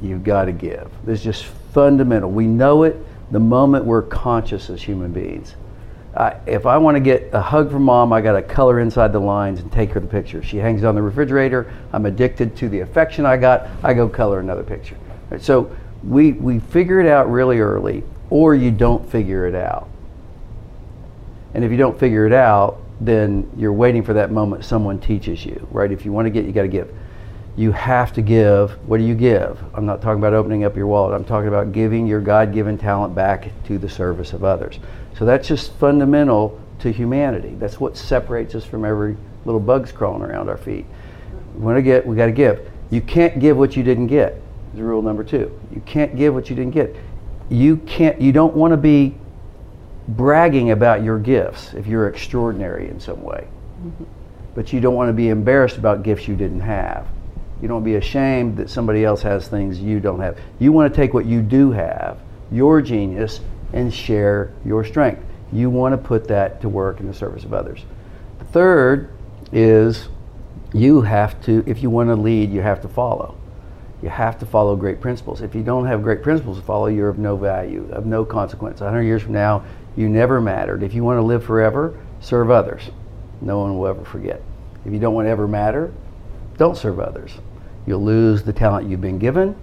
you've 0.00 0.24
got 0.24 0.46
to 0.46 0.52
give. 0.52 0.90
This 1.04 1.18
is 1.18 1.24
just 1.24 1.44
fundamental. 1.44 2.30
We 2.30 2.46
know 2.46 2.82
it 2.82 2.96
the 3.30 3.38
moment 3.38 3.84
we're 3.84 4.02
conscious 4.02 4.70
as 4.70 4.82
human 4.82 5.12
beings. 5.12 5.54
Uh, 6.14 6.34
if 6.46 6.66
I 6.66 6.78
want 6.78 6.96
to 6.96 7.00
get 7.00 7.28
a 7.32 7.40
hug 7.40 7.70
from 7.70 7.84
mom, 7.84 8.12
I 8.12 8.22
got 8.22 8.32
to 8.32 8.42
color 8.42 8.80
inside 8.80 9.12
the 9.12 9.18
lines 9.18 9.60
and 9.60 9.70
take 9.70 9.90
her 9.90 10.00
the 10.00 10.06
picture. 10.06 10.42
She 10.42 10.56
hangs 10.56 10.82
on 10.82 10.94
the 10.94 11.02
refrigerator. 11.02 11.72
I'm 11.92 12.06
addicted 12.06 12.56
to 12.56 12.68
the 12.70 12.80
affection 12.80 13.26
I 13.26 13.36
got. 13.36 13.68
I 13.82 13.92
go 13.92 14.08
color 14.08 14.40
another 14.40 14.62
picture. 14.62 14.96
Right, 15.30 15.40
so 15.40 15.74
we 16.02 16.32
we 16.32 16.58
figure 16.58 17.00
it 17.00 17.06
out 17.06 17.30
really 17.30 17.60
early, 17.60 18.02
or 18.28 18.54
you 18.54 18.70
don't 18.70 19.08
figure 19.10 19.46
it 19.46 19.54
out. 19.54 19.88
And 21.54 21.64
if 21.64 21.70
you 21.70 21.76
don't 21.76 21.98
figure 21.98 22.26
it 22.26 22.32
out, 22.32 22.80
then 23.00 23.50
you're 23.56 23.72
waiting 23.72 24.02
for 24.02 24.14
that 24.14 24.30
moment 24.30 24.64
someone 24.64 24.98
teaches 24.98 25.44
you, 25.44 25.66
right? 25.70 25.90
If 25.90 26.04
you 26.04 26.12
want 26.12 26.26
to 26.26 26.30
get, 26.30 26.44
you 26.44 26.52
got 26.52 26.62
to 26.62 26.68
give. 26.68 26.94
You 27.56 27.72
have 27.72 28.12
to 28.14 28.22
give. 28.22 28.70
What 28.88 28.98
do 28.98 29.04
you 29.04 29.14
give? 29.14 29.62
I'm 29.74 29.84
not 29.84 30.00
talking 30.00 30.18
about 30.18 30.32
opening 30.32 30.64
up 30.64 30.74
your 30.74 30.86
wallet. 30.86 31.14
I'm 31.14 31.24
talking 31.24 31.48
about 31.48 31.72
giving 31.72 32.06
your 32.06 32.20
God 32.20 32.52
given 32.52 32.78
talent 32.78 33.14
back 33.14 33.50
to 33.66 33.78
the 33.78 33.88
service 33.88 34.32
of 34.32 34.42
others. 34.42 34.78
So 35.18 35.26
that's 35.26 35.46
just 35.46 35.74
fundamental 35.74 36.58
to 36.78 36.90
humanity. 36.90 37.54
That's 37.58 37.78
what 37.78 37.96
separates 37.96 38.54
us 38.54 38.64
from 38.64 38.84
every 38.84 39.16
little 39.44 39.60
bugs 39.60 39.92
crawling 39.92 40.22
around 40.22 40.48
our 40.48 40.56
feet. 40.56 40.86
We 41.54 41.60
want 41.60 41.76
to 41.76 41.82
get, 41.82 42.06
we 42.06 42.16
got 42.16 42.26
to 42.26 42.32
give. 42.32 42.70
You 42.90 43.00
can't 43.00 43.38
give 43.38 43.56
what 43.56 43.76
you 43.76 43.82
didn't 43.82 44.06
get. 44.06 44.40
Is 44.74 44.80
rule 44.80 45.02
number 45.02 45.22
two. 45.22 45.58
You 45.74 45.82
can't 45.82 46.16
give 46.16 46.34
what 46.34 46.48
you 46.48 46.56
didn't 46.56 46.72
get. 46.72 46.96
You 47.50 47.76
can't. 47.78 48.18
You 48.20 48.32
don't 48.32 48.54
want 48.54 48.72
to 48.72 48.78
be 48.78 49.14
bragging 50.08 50.70
about 50.70 51.02
your 51.02 51.18
gifts 51.18 51.74
if 51.74 51.86
you're 51.86 52.08
extraordinary 52.08 52.88
in 52.88 52.98
some 52.98 53.22
way. 53.22 53.46
Mm-hmm. 53.84 54.04
But 54.54 54.72
you 54.72 54.80
don't 54.80 54.94
want 54.94 55.10
to 55.10 55.12
be 55.12 55.28
embarrassed 55.28 55.76
about 55.76 56.02
gifts 56.02 56.26
you 56.26 56.36
didn't 56.36 56.60
have. 56.60 57.06
You 57.62 57.68
don't 57.68 57.84
be 57.84 57.94
ashamed 57.94 58.56
that 58.56 58.68
somebody 58.68 59.04
else 59.04 59.22
has 59.22 59.46
things 59.46 59.80
you 59.80 60.00
don't 60.00 60.20
have. 60.20 60.36
You 60.58 60.72
want 60.72 60.92
to 60.92 60.96
take 61.00 61.14
what 61.14 61.26
you 61.26 61.40
do 61.40 61.70
have, 61.70 62.18
your 62.50 62.82
genius, 62.82 63.40
and 63.72 63.94
share 63.94 64.52
your 64.64 64.84
strength. 64.84 65.24
You 65.52 65.70
want 65.70 65.92
to 65.92 65.98
put 65.98 66.26
that 66.28 66.60
to 66.62 66.68
work 66.68 66.98
in 66.98 67.06
the 67.06 67.14
service 67.14 67.44
of 67.44 67.54
others. 67.54 67.84
The 68.40 68.44
third 68.46 69.10
is 69.52 70.08
you 70.72 71.02
have 71.02 71.40
to, 71.44 71.62
if 71.66 71.82
you 71.82 71.90
want 71.90 72.08
to 72.08 72.16
lead, 72.16 72.50
you 72.50 72.62
have 72.62 72.82
to 72.82 72.88
follow. 72.88 73.36
You 74.02 74.08
have 74.08 74.40
to 74.40 74.46
follow 74.46 74.74
great 74.74 75.00
principles. 75.00 75.40
If 75.40 75.54
you 75.54 75.62
don't 75.62 75.86
have 75.86 76.02
great 76.02 76.22
principles 76.22 76.58
to 76.58 76.64
follow, 76.64 76.86
you're 76.86 77.08
of 77.08 77.18
no 77.18 77.36
value, 77.36 77.88
of 77.92 78.06
no 78.06 78.24
consequence. 78.24 78.80
100 78.80 79.02
years 79.02 79.22
from 79.22 79.34
now, 79.34 79.64
you 79.96 80.08
never 80.08 80.40
mattered. 80.40 80.82
If 80.82 80.94
you 80.94 81.04
want 81.04 81.18
to 81.18 81.22
live 81.22 81.44
forever, 81.44 81.96
serve 82.20 82.50
others. 82.50 82.82
No 83.40 83.60
one 83.60 83.78
will 83.78 83.86
ever 83.86 84.04
forget. 84.04 84.42
If 84.84 84.92
you 84.92 84.98
don't 84.98 85.14
want 85.14 85.26
to 85.26 85.30
ever 85.30 85.46
matter, 85.46 85.92
don't 86.56 86.76
serve 86.76 86.98
others. 86.98 87.32
You'll 87.86 88.04
lose 88.04 88.42
the 88.42 88.52
talent 88.52 88.88
you've 88.88 89.00
been 89.00 89.18
given, 89.18 89.56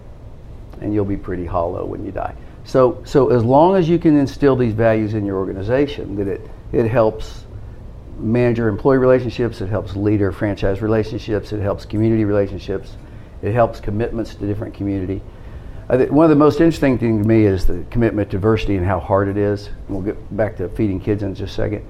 and 0.81 0.93
you'll 0.93 1.05
be 1.05 1.17
pretty 1.17 1.45
hollow 1.45 1.85
when 1.85 2.05
you 2.05 2.11
die. 2.11 2.35
So, 2.65 3.01
so 3.05 3.29
as 3.29 3.43
long 3.43 3.75
as 3.75 3.89
you 3.89 3.97
can 3.97 4.17
instill 4.17 4.55
these 4.55 4.73
values 4.73 5.13
in 5.13 5.25
your 5.25 5.37
organization, 5.37 6.15
that 6.17 6.27
it, 6.27 6.41
it 6.71 6.87
helps 6.87 7.45
manager 8.17 8.67
employee 8.67 8.97
relationships, 8.97 9.61
it 9.61 9.67
helps 9.67 9.95
leader 9.95 10.31
franchise 10.31 10.81
relationships, 10.81 11.53
it 11.53 11.61
helps 11.61 11.85
community 11.85 12.25
relationships, 12.25 12.97
it 13.41 13.53
helps 13.53 13.79
commitments 13.79 14.35
to 14.35 14.45
different 14.45 14.73
community 14.73 15.21
one 15.89 16.23
of 16.23 16.29
the 16.29 16.35
most 16.35 16.61
interesting 16.61 16.99
things 16.99 17.23
to 17.23 17.27
me 17.27 17.45
is 17.45 17.65
the 17.65 17.83
commitment 17.89 18.29
to 18.29 18.37
diversity 18.37 18.75
and 18.75 18.85
how 18.85 18.99
hard 18.99 19.27
it 19.27 19.37
is. 19.37 19.67
And 19.67 19.89
we'll 19.89 20.01
get 20.01 20.37
back 20.37 20.55
to 20.57 20.69
feeding 20.69 20.99
kids 20.99 21.23
in 21.23 21.33
just 21.33 21.53
a 21.53 21.55
second. 21.55 21.85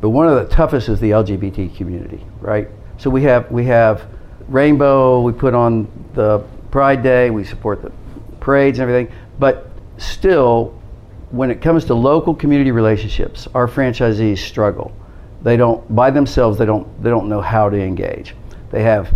But 0.00 0.10
one 0.10 0.26
of 0.26 0.36
the 0.36 0.54
toughest 0.54 0.88
is 0.88 0.98
the 0.98 1.10
LGBT 1.10 1.76
community, 1.76 2.24
right? 2.40 2.68
So 2.96 3.10
we 3.10 3.22
have 3.24 3.50
we 3.50 3.64
have 3.66 4.08
rainbow, 4.48 5.20
we 5.20 5.32
put 5.32 5.54
on 5.54 5.88
the 6.14 6.44
Pride 6.70 7.02
Day, 7.02 7.30
we 7.30 7.44
support 7.44 7.82
the 7.82 7.92
parades 8.40 8.78
and 8.78 8.88
everything. 8.88 9.14
But 9.38 9.70
still, 9.98 10.80
when 11.30 11.50
it 11.50 11.60
comes 11.60 11.84
to 11.86 11.94
local 11.94 12.34
community 12.34 12.70
relationships, 12.70 13.48
our 13.54 13.66
franchisees 13.66 14.38
struggle. 14.38 14.92
They 15.42 15.56
don't, 15.56 15.94
by 15.94 16.10
themselves, 16.10 16.58
they 16.58 16.66
don't, 16.66 17.02
they 17.02 17.10
don't 17.10 17.28
know 17.28 17.40
how 17.40 17.68
to 17.68 17.76
engage. 17.76 18.34
They 18.70 18.82
have 18.82 19.14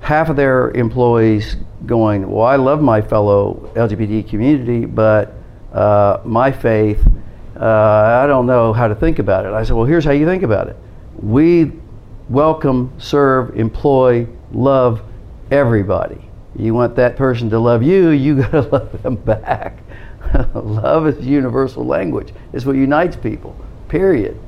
half 0.00 0.28
of 0.28 0.36
their 0.36 0.70
employees 0.72 1.56
going, 1.86 2.30
Well, 2.30 2.44
I 2.44 2.56
love 2.56 2.82
my 2.82 3.00
fellow 3.00 3.70
LGBT 3.74 4.28
community, 4.28 4.84
but 4.84 5.34
uh, 5.72 6.20
my 6.24 6.52
faith, 6.52 7.06
uh, 7.58 7.64
I 8.22 8.26
don't 8.26 8.46
know 8.46 8.72
how 8.72 8.88
to 8.88 8.94
think 8.94 9.18
about 9.18 9.46
it. 9.46 9.52
I 9.52 9.62
said, 9.62 9.74
Well, 9.74 9.86
here's 9.86 10.04
how 10.04 10.12
you 10.12 10.26
think 10.26 10.42
about 10.42 10.68
it. 10.68 10.76
We 11.16 11.72
welcome, 12.28 12.92
serve, 12.98 13.56
employ, 13.58 14.26
love 14.52 15.02
everybody. 15.50 16.28
You 16.56 16.74
want 16.74 16.96
that 16.96 17.16
person 17.16 17.50
to 17.50 17.58
love 17.58 17.82
you, 17.82 18.10
you 18.10 18.36
got 18.42 18.50
to 18.50 18.60
love 18.62 19.02
them 19.02 19.16
back. 19.16 19.78
love 20.54 21.06
is 21.06 21.24
universal 21.24 21.84
language. 21.84 22.32
It's 22.52 22.64
what 22.64 22.76
unites 22.76 23.16
people, 23.16 23.56
period. 23.88 24.38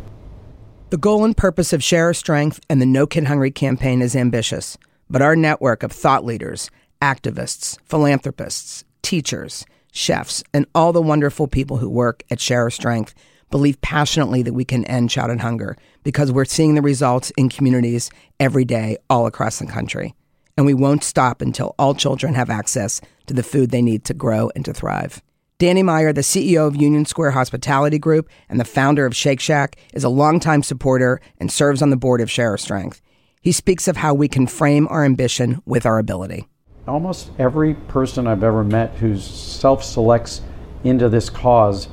The 0.91 0.99
goal 0.99 1.25
and 1.25 1.37
purpose 1.37 1.73
of 1.73 1.83
Share 1.83 2.07
Our 2.07 2.15
Strength 2.15 2.61
and 2.71 2.81
the 2.81 2.87
No 2.87 3.07
Kid 3.07 3.25
Hungry 3.25 3.51
campaign 3.51 4.01
is 4.01 4.15
ambitious, 4.15 4.79
but 5.11 5.23
our 5.23 5.35
network 5.35 5.83
of 5.83 5.91
thought 5.91 6.25
leaders, 6.25 6.71
activists, 7.03 7.77
philanthropists, 7.85 8.85
teachers, 9.03 9.67
chefs, 9.93 10.45
and 10.53 10.67
all 10.75 10.93
the 10.93 11.03
wonderful 11.03 11.49
people 11.49 11.79
who 11.79 11.89
work 11.89 12.23
at 12.31 12.41
Share 12.41 12.63
Our 12.63 12.71
Strength 12.71 13.15
believe 13.51 13.81
passionately 13.81 14.43
that 14.43 14.53
we 14.53 14.65
can 14.65 14.85
end 14.85 15.11
childhood 15.11 15.41
hunger 15.41 15.77
because 16.05 16.31
we're 16.31 16.45
seeing 16.45 16.77
the 16.77 16.83
results 16.83 17.33
in 17.37 17.49
communities 17.49 18.11
every 18.39 18.65
day 18.65 18.97
all 19.11 19.27
across 19.27 19.59
the 19.59 19.67
country. 19.67 20.15
And 20.57 20.65
we 20.65 20.75
won't 20.75 21.03
stop 21.03 21.43
until 21.43 21.75
all 21.79 21.95
children 21.95 22.35
have 22.35 22.51
access 22.51 23.01
to 23.27 23.35
the 23.35 23.43
food 23.43 23.71
they 23.71 23.83
need 23.83 24.05
to 24.05 24.15
grow 24.15 24.51
and 24.55 24.65
to 24.67 24.73
thrive. 24.73 25.21
Danny 25.59 25.83
Meyer, 25.83 26.13
the 26.13 26.21
CEO 26.21 26.67
of 26.67 26.77
Union 26.77 27.05
Square 27.05 27.33
Hospitality 27.33 27.99
Group 27.99 28.29
and 28.49 28.61
the 28.61 28.65
founder 28.65 29.07
of 29.07 29.17
Shake 29.17 29.41
Shack, 29.41 29.77
is 29.93 30.05
a 30.05 30.09
longtime 30.09 30.63
supporter 30.63 31.21
and 31.39 31.51
serves 31.51 31.81
on 31.81 31.91
the 31.91 31.97
board 31.97 32.21
of 32.21 32.31
Share 32.31 32.57
Strength. 32.57 33.01
He 33.41 33.53
speaks 33.53 33.89
of 33.89 33.97
how 33.97 34.15
we 34.15 34.27
can 34.27 34.47
frame 34.47 34.89
our 34.89 35.05
ambition 35.05 35.61
with 35.65 35.87
our 35.87 35.99
ability. 35.99 36.49
Almost 36.89 37.31
every 37.39 37.75
person 37.75 38.27
I've 38.27 38.43
ever 38.43 38.65
met 38.65 38.95
who 38.95 39.19
self 39.19 39.85
selects 39.85 40.43
into 40.83 41.09
this 41.09 41.31
cause 41.31 41.89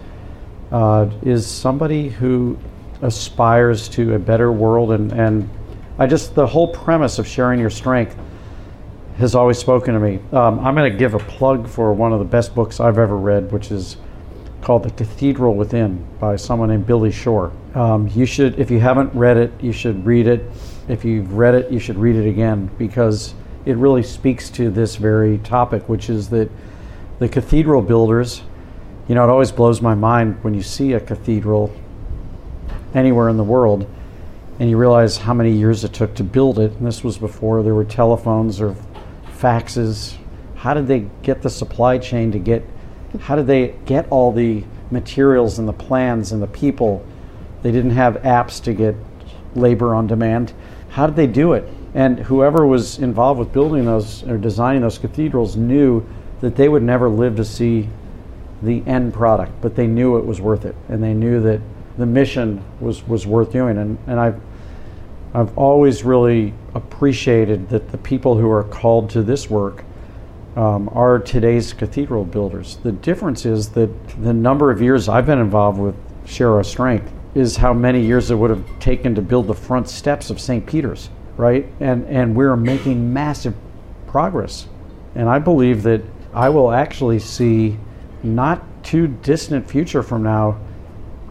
uh, 0.71 1.09
is 1.21 1.45
somebody 1.45 2.09
who 2.09 2.57
aspires 3.01 3.89
to 3.89 4.15
a 4.15 4.19
better 4.19 4.51
world. 4.51 4.91
And, 4.91 5.11
and 5.11 5.49
I 5.97 6.07
just, 6.07 6.35
the 6.35 6.47
whole 6.47 6.67
premise 6.67 7.19
of 7.19 7.27
sharing 7.27 7.59
your 7.59 7.69
strength 7.69 8.15
has 9.17 9.35
always 9.35 9.57
spoken 9.57 9.93
to 9.93 9.99
me. 9.99 10.19
Um, 10.31 10.59
I'm 10.59 10.75
going 10.75 10.91
to 10.91 10.97
give 10.97 11.13
a 11.13 11.19
plug 11.19 11.67
for 11.67 11.93
one 11.93 12.13
of 12.13 12.19
the 12.19 12.25
best 12.25 12.55
books 12.55 12.79
I've 12.79 12.97
ever 12.97 13.17
read, 13.17 13.51
which 13.51 13.71
is 13.71 13.97
called 14.61 14.83
The 14.83 14.91
Cathedral 14.91 15.55
Within 15.55 16.05
by 16.19 16.35
someone 16.35 16.69
named 16.69 16.85
Billy 16.85 17.11
Shore. 17.11 17.51
Um, 17.75 18.07
you 18.09 18.25
should, 18.25 18.59
if 18.59 18.71
you 18.71 18.79
haven't 18.79 19.13
read 19.13 19.37
it, 19.37 19.51
you 19.61 19.71
should 19.71 20.05
read 20.05 20.27
it. 20.27 20.49
If 20.87 21.03
you've 21.03 21.33
read 21.33 21.55
it, 21.55 21.71
you 21.71 21.79
should 21.79 21.97
read 21.97 22.15
it 22.15 22.27
again 22.27 22.69
because 22.77 23.33
it 23.65 23.77
really 23.77 24.03
speaks 24.03 24.49
to 24.51 24.69
this 24.69 24.95
very 24.95 25.37
topic, 25.39 25.87
which 25.87 26.09
is 26.09 26.29
that 26.29 26.49
the 27.19 27.29
cathedral 27.29 27.81
builders, 27.81 28.41
you 29.07 29.15
know, 29.15 29.23
it 29.23 29.29
always 29.29 29.51
blows 29.51 29.81
my 29.81 29.93
mind 29.93 30.43
when 30.43 30.53
you 30.53 30.63
see 30.63 30.93
a 30.93 30.99
cathedral 30.99 31.71
anywhere 32.93 33.29
in 33.29 33.37
the 33.37 33.43
world 33.43 33.87
and 34.61 34.69
you 34.69 34.77
realize 34.77 35.17
how 35.17 35.33
many 35.33 35.51
years 35.51 35.83
it 35.83 35.91
took 35.91 36.13
to 36.13 36.23
build 36.23 36.59
it. 36.59 36.71
And 36.73 36.85
this 36.85 37.03
was 37.03 37.17
before 37.17 37.63
there 37.63 37.73
were 37.73 37.83
telephones 37.83 38.61
or 38.61 38.75
faxes. 39.39 40.15
How 40.53 40.75
did 40.75 40.85
they 40.85 41.07
get 41.23 41.41
the 41.41 41.49
supply 41.49 41.97
chain 41.97 42.31
to 42.31 42.37
get, 42.37 42.63
how 43.21 43.35
did 43.35 43.47
they 43.47 43.69
get 43.85 44.07
all 44.11 44.31
the 44.31 44.63
materials 44.91 45.57
and 45.57 45.67
the 45.67 45.73
plans 45.73 46.31
and 46.31 46.43
the 46.43 46.47
people? 46.47 47.03
They 47.63 47.71
didn't 47.71 47.91
have 47.91 48.17
apps 48.17 48.61
to 48.65 48.73
get 48.73 48.95
labor 49.55 49.95
on 49.95 50.05
demand. 50.05 50.53
How 50.89 51.07
did 51.07 51.15
they 51.15 51.25
do 51.25 51.53
it? 51.53 51.67
And 51.95 52.19
whoever 52.19 52.67
was 52.67 52.99
involved 52.99 53.39
with 53.39 53.51
building 53.51 53.85
those 53.85 54.23
or 54.25 54.37
designing 54.37 54.83
those 54.83 54.99
cathedrals 54.99 55.55
knew 55.55 56.05
that 56.41 56.55
they 56.55 56.69
would 56.69 56.83
never 56.83 57.09
live 57.09 57.35
to 57.37 57.45
see 57.45 57.89
the 58.61 58.83
end 58.85 59.11
product, 59.11 59.53
but 59.59 59.75
they 59.75 59.87
knew 59.87 60.17
it 60.17 60.25
was 60.25 60.39
worth 60.39 60.65
it. 60.65 60.75
And 60.87 61.01
they 61.01 61.15
knew 61.15 61.41
that 61.41 61.61
the 61.97 62.05
mission 62.05 62.63
was, 62.79 63.05
was 63.07 63.27
worth 63.27 63.51
doing. 63.51 63.77
And, 63.77 63.97
and 64.07 64.19
I've, 64.19 64.41
I've 65.33 65.57
always 65.57 66.03
really 66.03 66.53
appreciated 66.73 67.69
that 67.69 67.91
the 67.91 67.97
people 67.97 68.37
who 68.37 68.49
are 68.49 68.63
called 68.63 69.09
to 69.11 69.23
this 69.23 69.49
work 69.49 69.83
um, 70.55 70.89
are 70.93 71.19
today's 71.19 71.73
cathedral 71.73 72.25
builders. 72.25 72.77
The 72.83 72.91
difference 72.91 73.45
is 73.45 73.69
that 73.69 73.89
the 74.21 74.33
number 74.33 74.71
of 74.71 74.81
years 74.81 75.07
I've 75.07 75.25
been 75.25 75.39
involved 75.39 75.79
with 75.79 75.95
Share 76.25 76.53
Our 76.53 76.63
Strength 76.63 77.11
is 77.33 77.55
how 77.55 77.73
many 77.73 78.01
years 78.01 78.29
it 78.31 78.35
would 78.35 78.49
have 78.49 78.79
taken 78.79 79.15
to 79.15 79.21
build 79.21 79.47
the 79.47 79.53
front 79.53 79.87
steps 79.87 80.29
of 80.29 80.39
St. 80.39 80.65
Peter's, 80.65 81.09
right? 81.37 81.65
And, 81.79 82.05
and 82.07 82.35
we're 82.35 82.57
making 82.57 83.13
massive 83.13 83.55
progress. 84.07 84.67
And 85.15 85.29
I 85.29 85.39
believe 85.39 85.83
that 85.83 86.01
I 86.33 86.49
will 86.49 86.71
actually 86.71 87.19
see, 87.19 87.77
not 88.23 88.61
too 88.83 89.07
distant 89.07 89.69
future 89.69 90.03
from 90.03 90.23
now, 90.23 90.59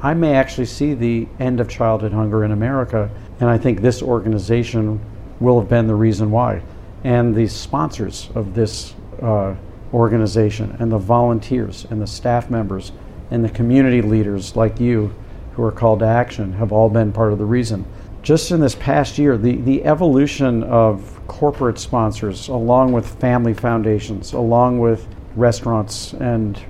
I 0.02 0.14
may 0.14 0.34
actually 0.34 0.66
see 0.66 0.94
the 0.94 1.28
end 1.38 1.60
of 1.60 1.68
childhood 1.68 2.12
hunger 2.12 2.44
in 2.44 2.52
America. 2.52 3.10
And 3.38 3.48
I 3.48 3.58
think 3.58 3.80
this 3.80 4.02
organization 4.02 5.00
will 5.40 5.60
have 5.60 5.68
been 5.68 5.86
the 5.86 5.94
reason 5.94 6.30
why. 6.30 6.62
And 7.04 7.34
the 7.34 7.48
sponsors 7.48 8.28
of 8.34 8.54
this 8.54 8.94
uh, 9.22 9.54
organization, 9.92 10.76
and 10.78 10.90
the 10.90 10.98
volunteers, 10.98 11.86
and 11.90 12.00
the 12.00 12.06
staff 12.06 12.50
members, 12.50 12.92
and 13.30 13.44
the 13.44 13.48
community 13.48 14.02
leaders 14.02 14.56
like 14.56 14.80
you 14.80 15.12
who 15.52 15.62
are 15.62 15.72
called 15.72 16.00
to 16.00 16.06
action 16.06 16.52
have 16.54 16.72
all 16.72 16.88
been 16.88 17.12
part 17.12 17.32
of 17.32 17.38
the 17.38 17.44
reason. 17.44 17.84
Just 18.22 18.50
in 18.50 18.60
this 18.60 18.74
past 18.74 19.18
year, 19.18 19.36
the, 19.36 19.56
the 19.56 19.84
evolution 19.84 20.62
of 20.64 21.20
corporate 21.26 21.78
sponsors, 21.78 22.48
along 22.48 22.92
with 22.92 23.06
family 23.20 23.54
foundations, 23.54 24.32
along 24.32 24.78
with 24.78 25.06
restaurants 25.36 26.12
and, 26.14 26.62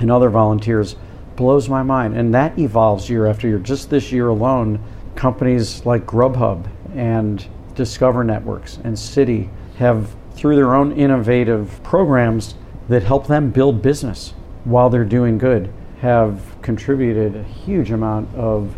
and 0.00 0.10
other 0.10 0.28
volunteers, 0.28 0.96
blows 1.36 1.68
my 1.68 1.82
mind. 1.82 2.16
And 2.16 2.34
that 2.34 2.58
evolves 2.58 3.08
year 3.08 3.26
after 3.26 3.48
year. 3.48 3.58
Just 3.58 3.90
this 3.90 4.12
year 4.12 4.28
alone, 4.28 4.82
companies 5.14 5.84
like 5.86 6.06
Grubhub 6.06 6.68
and 6.94 7.46
Discover 7.74 8.24
Networks 8.24 8.78
and 8.84 8.96
Citi 8.96 9.48
have, 9.76 10.14
through 10.34 10.56
their 10.56 10.74
own 10.74 10.92
innovative 10.92 11.82
programs 11.82 12.54
that 12.88 13.02
help 13.02 13.26
them 13.26 13.50
build 13.50 13.82
business 13.82 14.34
while 14.64 14.90
they're 14.90 15.04
doing 15.04 15.38
good, 15.38 15.72
have 16.00 16.56
contributed 16.62 17.36
a 17.36 17.42
huge 17.42 17.90
amount 17.90 18.34
of 18.34 18.74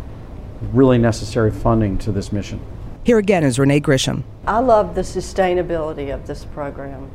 really 0.73 0.97
necessary 0.97 1.51
funding 1.51 1.97
to 1.97 2.11
this 2.11 2.31
mission. 2.31 2.59
Here 3.03 3.17
again 3.17 3.43
is 3.43 3.59
Renee 3.59 3.81
Grisham. 3.81 4.23
I 4.47 4.59
love 4.59 4.95
the 4.95 5.01
sustainability 5.01 6.13
of 6.13 6.25
this 6.27 6.45
program. 6.45 7.11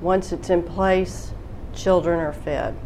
Once 0.00 0.32
it's 0.32 0.50
in 0.50 0.62
place, 0.62 1.32
children 1.74 2.20
are 2.20 2.32
fed. 2.32 2.76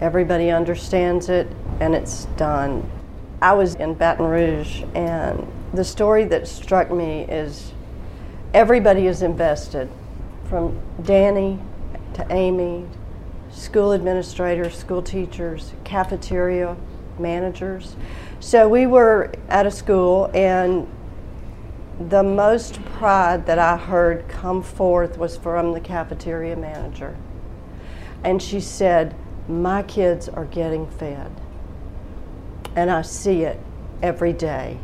Everybody 0.00 0.50
understands 0.50 1.28
it 1.28 1.48
and 1.80 1.94
it's 1.94 2.26
done. 2.36 2.88
I 3.40 3.52
was 3.52 3.74
in 3.76 3.94
Baton 3.94 4.26
Rouge, 4.26 4.82
and 4.94 5.46
the 5.72 5.84
story 5.84 6.24
that 6.24 6.48
struck 6.48 6.90
me 6.90 7.22
is 7.22 7.72
everybody 8.52 9.06
is 9.06 9.22
invested 9.22 9.88
from 10.48 10.80
Danny 11.02 11.60
to 12.14 12.26
Amy, 12.32 12.84
school 13.50 13.92
administrators, 13.92 14.76
school 14.76 15.02
teachers, 15.02 15.72
cafeteria 15.84 16.76
managers. 17.18 17.94
So 18.40 18.68
we 18.68 18.86
were 18.86 19.32
at 19.48 19.66
a 19.66 19.70
school, 19.70 20.30
and 20.34 20.88
the 22.08 22.22
most 22.22 22.82
pride 22.84 23.46
that 23.46 23.58
I 23.58 23.76
heard 23.76 24.28
come 24.28 24.62
forth 24.62 25.16
was 25.16 25.36
from 25.36 25.72
the 25.72 25.80
cafeteria 25.80 26.56
manager. 26.56 27.16
And 28.24 28.42
she 28.42 28.60
said, 28.60 29.14
My 29.48 29.82
kids 29.82 30.28
are 30.28 30.44
getting 30.44 30.86
fed 30.86 31.32
and 32.76 32.90
I 32.90 33.02
see 33.02 33.42
it 33.42 33.58
every 34.02 34.32
day. 34.32 34.78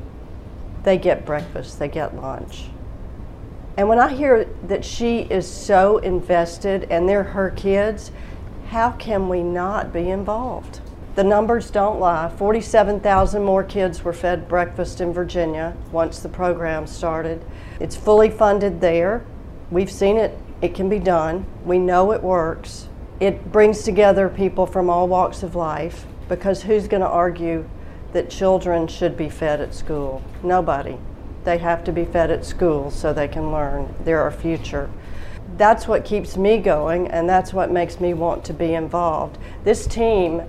They 0.83 0.99
get 0.99 1.25
breakfast, 1.25 1.79
they 1.79 1.89
get 1.89 2.17
lunch. 2.17 2.71
And 3.77 3.89
when 3.89 3.99
I 3.99 4.15
hear 4.15 4.49
that 4.67 4.85
she 4.85 5.21
is 5.21 5.51
so 5.51 5.99
invested 5.99 6.87
and 6.91 7.09
they're 7.09 7.23
her 7.23 7.51
kids, 7.51 8.11
how 8.69 8.93
can 8.93 9.29
we 9.29 9.43
not 9.43 9.93
be 9.93 10.11
involved? 10.11 10.81
The 11.15 11.25
numbers 11.25 11.71
don't 11.71 12.01
lie. 12.01 12.29
47,000 12.37 13.45
more 13.45 13.63
kids 13.63 14.03
were 14.03 14.13
fed 14.13 14.49
breakfast 14.49 15.01
in 15.01 15.13
Virginia 15.13 15.77
once 15.93 16.19
the 16.19 16.29
program 16.29 16.87
started. 16.87 17.45
It's 17.79 17.95
fully 17.95 18.31
funded 18.31 18.81
there. 18.81 19.25
We've 19.71 19.91
seen 19.91 20.17
it, 20.17 20.37
it 20.61 20.75
can 20.75 20.89
be 20.89 20.99
done. 20.99 21.47
We 21.65 21.79
know 21.79 22.13
it 22.13 22.23
works. 22.23 22.89
It 23.21 23.53
brings 23.53 23.83
together 23.83 24.29
people 24.29 24.67
from 24.67 24.91
all 24.91 25.07
walks 25.07 25.43
of 25.43 25.55
life 25.55 26.05
because 26.29 26.63
who's 26.63 26.89
going 26.89 27.03
to 27.03 27.09
argue 27.09 27.69
that 28.13 28.29
children 28.29 28.89
should 28.89 29.17
be 29.17 29.29
fed 29.29 29.61
at 29.61 29.75
school. 29.75 30.23
Nobody. 30.43 30.99
They 31.45 31.59
have 31.59 31.85
to 31.85 31.93
be 31.93 32.05
fed 32.05 32.31
at 32.31 32.45
school 32.45 32.91
so 32.91 33.13
they 33.13 33.29
can 33.29 33.53
learn. 33.53 33.95
They're 34.05 34.23
our 34.23 34.31
future. 34.31 34.91
That's 35.57 35.87
what 35.87 36.05
keeps 36.05 36.37
me 36.37 36.59
going, 36.59 37.09
and 37.09 37.29
that's 37.29 37.53
what 37.53 37.71
makes 37.71 38.01
me 38.01 38.15
want 38.15 38.45
to 38.47 38.55
be 38.55 38.75
involved. 38.75 39.39
This 39.63 39.87
team, 39.87 40.43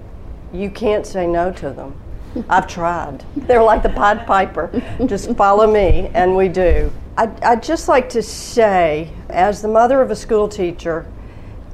you 0.54 0.69
can't 0.71 1.06
say 1.06 1.28
no 1.28 1.51
to 1.54 1.69
them. 1.71 1.95
I've 2.49 2.67
tried. 2.67 3.23
They're 3.36 3.62
like 3.62 3.84
the 3.84 3.89
Pied 3.89 4.25
Piper. 4.25 4.71
Just 5.06 5.36
follow 5.36 5.71
me, 5.71 6.10
and 6.13 6.36
we 6.36 6.47
do. 6.47 6.91
I'd, 7.17 7.43
I'd 7.43 7.63
just 7.63 7.88
like 7.88 8.10
to 8.10 8.23
say, 8.23 9.12
as 9.30 9.62
the 9.62 9.67
mother 9.67 10.01
of 10.01 10.12
a 10.12 10.15
school 10.15 10.47
teacher, 10.47 11.06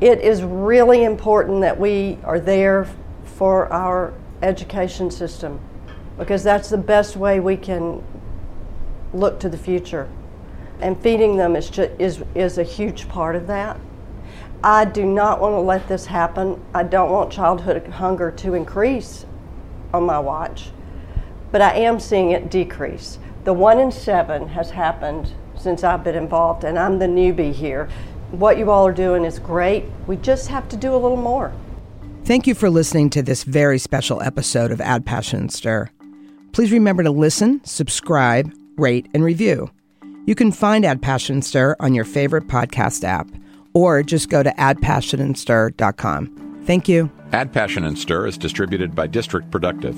it 0.02 0.20
is 0.22 0.42
really 0.44 1.04
important 1.04 1.62
that 1.62 1.80
we 1.80 2.18
are 2.24 2.40
there 2.40 2.88
for 3.24 3.72
our 3.72 4.14
education 4.42 5.12
system 5.12 5.60
because 6.18 6.44
that's 6.44 6.70
the 6.70 6.78
best 6.78 7.16
way 7.16 7.40
we 7.40 7.56
can 7.56 8.04
look 9.14 9.40
to 9.40 9.50
the 9.50 9.58
future. 9.58 10.10
And 10.80 11.00
feeding 11.02 11.38
them 11.38 11.56
is, 11.56 11.70
ju- 11.70 11.96
is, 12.00 12.24
is 12.34 12.58
a 12.58 12.64
huge 12.64 13.08
part 13.08 13.36
of 13.36 13.46
that. 13.48 13.80
I 14.64 14.86
do 14.86 15.06
not 15.06 15.40
want 15.40 15.54
to 15.54 15.60
let 15.60 15.88
this 15.88 16.08
happen. 16.08 16.60
I 16.74 16.84
don't 16.84 17.12
want 17.12 17.32
childhood 17.32 17.86
hunger 17.88 18.32
to 18.32 18.56
increase 18.56 19.26
on 19.94 20.04
my 20.04 20.20
watch, 20.20 20.70
but 21.52 21.62
I 21.62 21.76
am 21.76 22.00
seeing 22.00 22.32
it 22.32 22.50
decrease. 22.50 23.20
The 23.44 23.54
one 23.54 23.80
in 23.80 23.92
seven 23.92 24.48
has 24.50 24.72
happened 24.72 25.34
since 25.56 25.84
I've 25.84 26.04
been 26.04 26.16
involved, 26.16 26.64
and 26.64 26.78
I'm 26.78 27.00
the 27.00 27.08
newbie 27.08 27.54
here. 27.54 27.90
What 28.32 28.58
you 28.58 28.72
all 28.72 28.88
are 28.88 28.94
doing 28.94 29.26
is 29.26 29.40
great. 29.40 29.86
We 30.08 30.16
just 30.18 30.48
have 30.48 30.70
to 30.70 30.78
do 30.78 30.94
a 30.94 30.98
little 30.98 31.18
more. 31.18 31.52
Thank 32.24 32.48
you 32.48 32.56
for 32.56 32.70
listening 32.70 33.10
to 33.12 33.22
this 33.22 33.44
very 33.44 33.78
special 33.78 34.22
episode 34.22 34.72
of 34.72 34.80
Add 34.80 35.06
Passion 35.06 35.42
and 35.42 35.52
Stir. 35.52 35.90
Please 36.54 36.72
remember 36.72 37.04
to 37.04 37.12
listen, 37.12 37.62
subscribe, 37.66 38.52
rate, 38.78 39.08
and 39.14 39.24
review. 39.24 39.70
You 40.26 40.36
can 40.36 40.52
find 40.52 40.86
Add 40.86 41.02
Passion 41.02 41.36
and 41.36 41.46
Stir 41.46 41.76
on 41.80 41.94
your 41.94 42.06
favorite 42.06 42.48
podcast 42.48 43.04
app, 43.04 43.28
or 43.74 44.04
just 44.04 44.30
go 44.30 44.44
to 44.44 44.52
addpassionandstir.com. 44.52 46.62
Thank 46.66 46.88
you. 46.88 47.12
Add 47.34 47.52
Passion 47.52 47.86
and 47.86 47.98
Stir 47.98 48.28
is 48.28 48.38
distributed 48.38 48.96
by 48.96 49.08
District 49.08 49.50
Productive. 49.52 49.98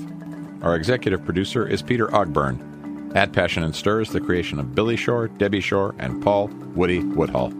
Our 0.62 0.76
executive 0.76 1.24
producer 1.24 1.68
is 1.68 1.82
Peter 1.82 2.06
Ogburn. 2.08 3.14
Add 3.14 3.32
Passion 3.32 3.62
and 3.62 3.76
Stir 3.76 4.00
is 4.00 4.10
the 4.10 4.20
creation 4.20 4.58
of 4.58 4.74
Billy 4.74 4.96
Shore, 4.96 5.28
Debbie 5.28 5.60
Shore, 5.60 5.94
and 5.98 6.22
Paul 6.22 6.48
Woody 6.74 7.00
Woodhull. 7.00 7.52